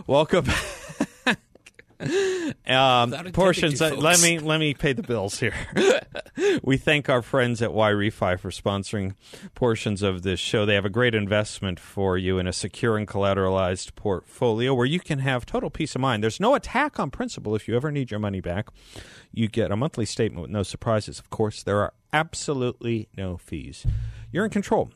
Welcome. 0.08 0.46
um, 2.68 3.12
portions. 3.34 3.80
to, 3.80 3.94
let 3.96 4.22
me 4.22 4.40
let 4.40 4.60
me 4.60 4.74
pay 4.74 4.94
the 4.94 5.04
bills 5.04 5.40
here. 5.40 5.54
we 6.64 6.78
thank 6.78 7.10
our 7.10 7.22
friends 7.22 7.62
at 7.62 7.72
YRefy 7.72 8.40
for 8.40 8.50
sponsoring 8.52 9.16
portions 9.56 10.02
of 10.02 10.24
this 10.24 10.40
show. 10.40 10.66
They 10.66 10.76
have 10.76 10.86
a 10.86 10.90
great 10.90 11.16
investment 11.16 11.80
for 11.80 12.18
you 12.18 12.40
in 12.40 12.48
a 12.48 12.54
secure 12.54 12.98
and 12.98 13.08
collateralized 13.08 13.96
portfolio 13.96 14.74
where 14.74 14.86
you 14.86 15.00
can 15.00 15.20
have 15.20 15.46
total 15.46 15.70
peace 15.70 15.96
of 15.96 16.02
mind. 16.02 16.24
There's 16.24 16.40
no 16.40 16.56
attack 16.56 17.00
on 17.00 17.12
principle 17.12 17.56
if 17.56 17.68
you 17.68 17.76
ever 17.76 17.92
need 17.92 18.12
your 18.12 18.20
money 18.20 18.42
back. 18.42 18.70
You 19.32 19.48
get 19.48 19.72
a 19.72 19.76
monthly 19.76 20.06
statement 20.06 20.42
with 20.42 20.52
no 20.52 20.64
surprises. 20.64 21.20
Of 21.20 21.30
course, 21.30 21.64
there 21.64 21.80
are 21.80 21.94
absolutely 22.12 23.08
no 23.18 23.38
fees. 23.38 23.86
You're 24.32 24.46
in 24.46 24.52
control. 24.52 24.92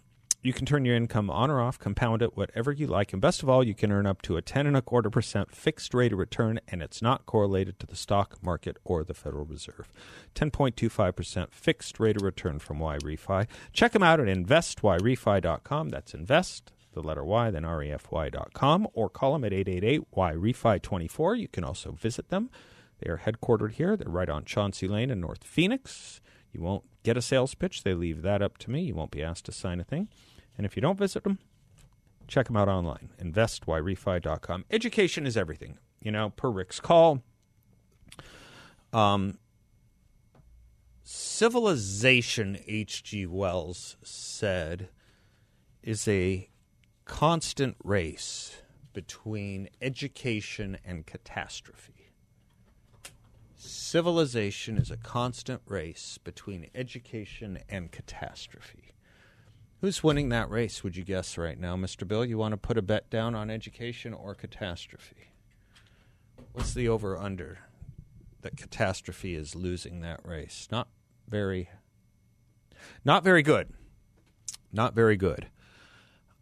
You 0.48 0.54
can 0.54 0.66
turn 0.66 0.86
your 0.86 0.96
income 0.96 1.30
on 1.30 1.52
or 1.52 1.60
off, 1.60 1.78
compound 1.78 2.22
it, 2.22 2.38
whatever 2.38 2.72
you 2.72 2.88
like, 2.88 3.12
and 3.12 3.22
best 3.22 3.44
of 3.44 3.50
all, 3.50 3.66
you 3.66 3.74
can 3.74 3.92
earn 3.92 4.06
up 4.06 4.22
to 4.22 4.38
a 4.38 4.42
ten 4.42 4.66
and 4.66 4.78
a 4.78 4.82
quarter 4.82 5.10
percent 5.10 5.54
fixed 5.54 5.94
rate 5.94 6.14
of 6.14 6.20
return, 6.20 6.62
and 6.70 6.82
it's 6.82 7.02
not 7.02 7.26
correlated 7.26 7.78
to 7.80 7.86
the 7.86 7.98
stock 7.98 8.42
market 8.42 8.78
or 8.86 9.04
the 9.04 9.14
Federal 9.14 9.44
Reserve. 9.44 9.92
Ten 10.34 10.50
point 10.50 10.78
two 10.78 10.88
five 10.88 11.18
percent 11.18 11.54
fixed 11.54 12.00
rate 12.00 12.16
of 12.16 12.22
return 12.22 12.60
from 12.60 12.80
YRefy. 12.80 13.46
Check 13.74 13.92
them 13.92 14.04
out 14.04 14.22
at 14.22 14.28
investYRefy.com. 14.28 15.90
That's 15.90 16.14
invest 16.14 16.72
the 16.94 17.02
letter 17.02 17.26
Y, 17.26 17.52
then 17.52 17.64
refy.com, 17.64 18.88
or 18.94 19.10
call 19.10 19.34
them 19.34 19.44
at 19.44 19.52
888 19.52 20.12
YRefy 20.16 20.82
24. 20.82 21.36
You 21.36 21.50
can 21.50 21.66
also 21.66 21.92
visit 21.92 22.30
them. 22.30 22.50
They 23.02 23.12
are 23.12 23.18
headquartered 23.26 23.74
here. 23.74 23.98
They're 23.98 24.08
right 24.08 24.30
on 24.30 24.46
Chauncey 24.46 24.88
Lane 24.88 25.12
in 25.12 25.20
North 25.20 25.44
Phoenix. 25.44 26.22
You 26.54 26.62
won't 26.62 26.86
get 27.04 27.18
a 27.18 27.22
sales 27.22 27.54
pitch. 27.54 27.84
They 27.84 27.94
leave 27.94 28.22
that 28.22 28.42
up 28.42 28.58
to 28.60 28.72
me. 28.72 28.84
You 28.84 28.96
won't 28.96 29.12
be 29.12 29.22
asked 29.22 29.44
to 29.48 29.52
sign 29.52 29.82
a 29.82 29.84
thing. 29.84 30.08
And 30.58 30.66
if 30.66 30.76
you 30.76 30.82
don't 30.82 30.98
visit 30.98 31.24
them, 31.24 31.40
check 32.28 32.48
them 32.48 32.58
out 32.58 32.68
online. 32.68 33.10
InvestYRefy.com. 33.22 34.66
Education 34.72 35.26
is 35.26 35.38
everything. 35.38 35.78
You 36.02 36.12
know, 36.12 36.32
per 36.32 36.50
Rick's 36.50 36.80
call. 36.80 37.22
Um, 38.92 39.38
civilization, 41.04 42.60
H.G. 42.68 43.26
Wells 43.28 43.98
said, 44.04 44.90
is 45.84 46.08
a 46.08 46.50
constant 47.06 47.76
race 47.84 48.58
between 48.94 49.70
education 49.82 50.78
and 50.84 51.06
catastrophe. 51.06 52.12
Civilization 53.56 54.78
is 54.78 54.92
a 54.92 54.98
constant 54.98 55.62
race 55.66 56.18
between 56.24 56.68
education 56.76 57.60
and 57.70 57.92
catastrophe. 57.92 58.87
Who's 59.82 60.04
winning 60.04 60.30
that 60.30 60.50
race, 60.50 60.84
would 60.84 60.96
you 60.96 61.04
guess 61.04 61.38
right 61.38 61.60
now, 61.60 61.76
Mr. 61.76 62.08
Bill? 62.08 62.26
You 62.26 62.38
want 62.38 62.54
to 62.54 62.58
put 62.58 62.80
a 62.80 62.82
bet 62.82 63.10
down 63.12 63.36
on 63.36 63.52
education 63.52 64.14
or 64.14 64.34
catastrophe? 64.34 65.32
What's 66.54 66.74
the 66.74 66.90
over 66.90 67.16
under 67.16 67.60
that 68.42 68.58
catastrophe 68.58 69.36
is 69.36 69.56
losing 69.56 70.02
that 70.02 70.22
race? 70.26 70.68
Not 70.72 70.88
very 71.28 71.70
not 73.06 73.24
very 73.24 73.44
good. 73.44 73.70
Not 74.72 74.96
very 74.96 75.16
good. 75.16 75.48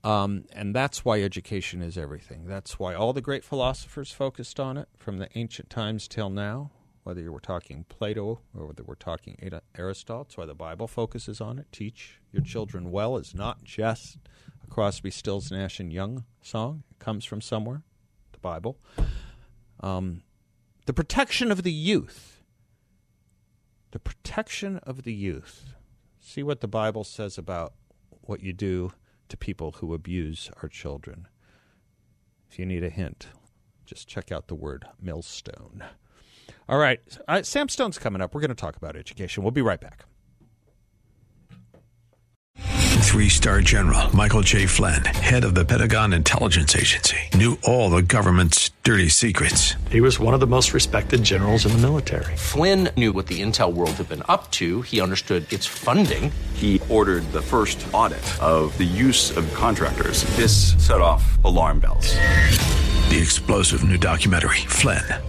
Um, 0.04 0.46
and 0.54 0.76
that's 0.76 1.04
why 1.04 1.22
education 1.22 1.82
is 1.82 1.98
everything. 1.98 2.46
That's 2.46 2.78
why 2.78 2.94
all 2.94 3.12
the 3.12 3.22
great 3.22 3.44
philosophers 3.44 4.12
focused 4.12 4.60
on 4.60 4.78
it 4.78 4.88
from 4.96 5.18
the 5.18 5.28
ancient 5.36 5.70
times 5.70 6.08
till 6.08 6.30
now, 6.30 6.72
whether 7.06 7.22
you 7.22 7.32
were 7.32 7.40
talking 7.40 7.86
Plato 7.88 8.42
or 8.58 8.66
whether 8.66 8.82
we're 8.82 8.96
talking 8.96 9.38
Aristotle. 9.78 10.24
That's 10.24 10.38
why 10.38 10.48
the 10.48 10.56
Bible 10.56 10.88
focuses 10.88 11.40
on 11.40 11.60
it. 11.60 11.68
Teach 11.72 12.20
your 12.32 12.42
children 12.42 12.92
well 12.92 13.16
is 13.18 13.36
not 13.36 13.64
just 13.64 14.18
a 14.64 14.68
Crosby, 14.68 15.12
Stills, 15.12 15.52
Nash, 15.52 15.80
and 15.80 15.94
Young 15.94 16.26
song. 16.42 16.82
It 16.90 16.98
comes 16.98 17.24
from 17.24 17.42
somewhere, 17.42 17.84
the 18.32 18.40
Bible. 18.40 18.80
Um, 19.82 20.24
the 20.88 20.94
protection 20.94 21.52
of 21.52 21.62
the 21.62 21.72
youth. 21.72 22.42
The 23.92 24.00
protection 24.00 24.78
of 24.80 25.04
the 25.04 25.14
youth. 25.14 25.76
See 26.20 26.42
what 26.42 26.62
the 26.62 26.68
Bible 26.68 27.04
says 27.04 27.38
about 27.38 27.76
what 28.22 28.42
you 28.42 28.52
do 28.52 28.94
to 29.30 29.38
people 29.38 29.74
who 29.74 29.94
abuse 29.94 30.50
our 30.64 30.70
children. 30.70 31.28
If 32.50 32.58
you 32.58 32.66
need 32.66 32.84
a 32.84 32.90
hint, 32.90 33.28
just 33.86 34.08
check 34.08 34.32
out 34.32 34.48
the 34.48 34.56
word 34.56 34.88
millstone. 35.00 35.84
All 36.68 36.78
right, 36.80 37.00
uh, 37.28 37.44
Sam 37.44 37.70
Stone's 37.70 38.00
coming 38.00 38.22
up. 38.22 38.34
We're 38.34 38.42
going 38.42 38.50
to 38.50 38.56
talk 38.56 38.76
about 38.76 38.96
education. 38.96 39.44
We'll 39.44 39.52
be 39.52 39.62
right 39.62 39.80
back. 39.80 40.06
Three 43.06 43.30
star 43.30 43.62
general 43.62 44.14
Michael 44.14 44.42
J. 44.42 44.66
Flynn, 44.66 45.06
head 45.06 45.46
of 45.46 45.56
the 45.56 45.64
Pentagon 45.64 46.12
Intelligence 46.12 46.76
Agency, 46.76 47.18
knew 47.34 47.58
all 47.64 47.90
the 47.90 48.02
government's 48.02 48.72
dirty 48.84 49.08
secrets. 49.08 49.76
He 49.90 50.02
was 50.02 50.20
one 50.20 50.34
of 50.34 50.42
the 50.42 50.48
most 50.48 50.74
respected 50.74 51.24
generals 51.24 51.66
in 51.66 51.72
the 51.72 51.78
military. 51.78 52.36
Flynn 52.36 52.90
knew 52.98 53.14
what 53.14 53.28
the 53.28 53.42
intel 53.42 53.72
world 53.72 53.92
had 53.92 54.10
been 54.10 54.24
up 54.28 54.52
to, 54.52 54.82
he 54.82 55.00
understood 55.00 55.52
its 55.54 55.66
funding. 55.66 56.30
He 56.56 56.82
ordered 56.90 57.24
the 57.32 57.42
first 57.42 57.86
audit 57.94 58.26
of 58.42 58.78
the 58.78 58.84
use 58.84 59.38
of 59.38 59.52
contractors. 59.54 60.24
This 60.36 60.74
set 60.86 61.00
off 61.00 61.42
alarm 61.46 61.80
bells. 61.80 62.16
The 63.10 63.20
explosive 63.22 63.84
new 63.88 63.98
documentary, 63.98 64.58
Flynn, 64.68 65.06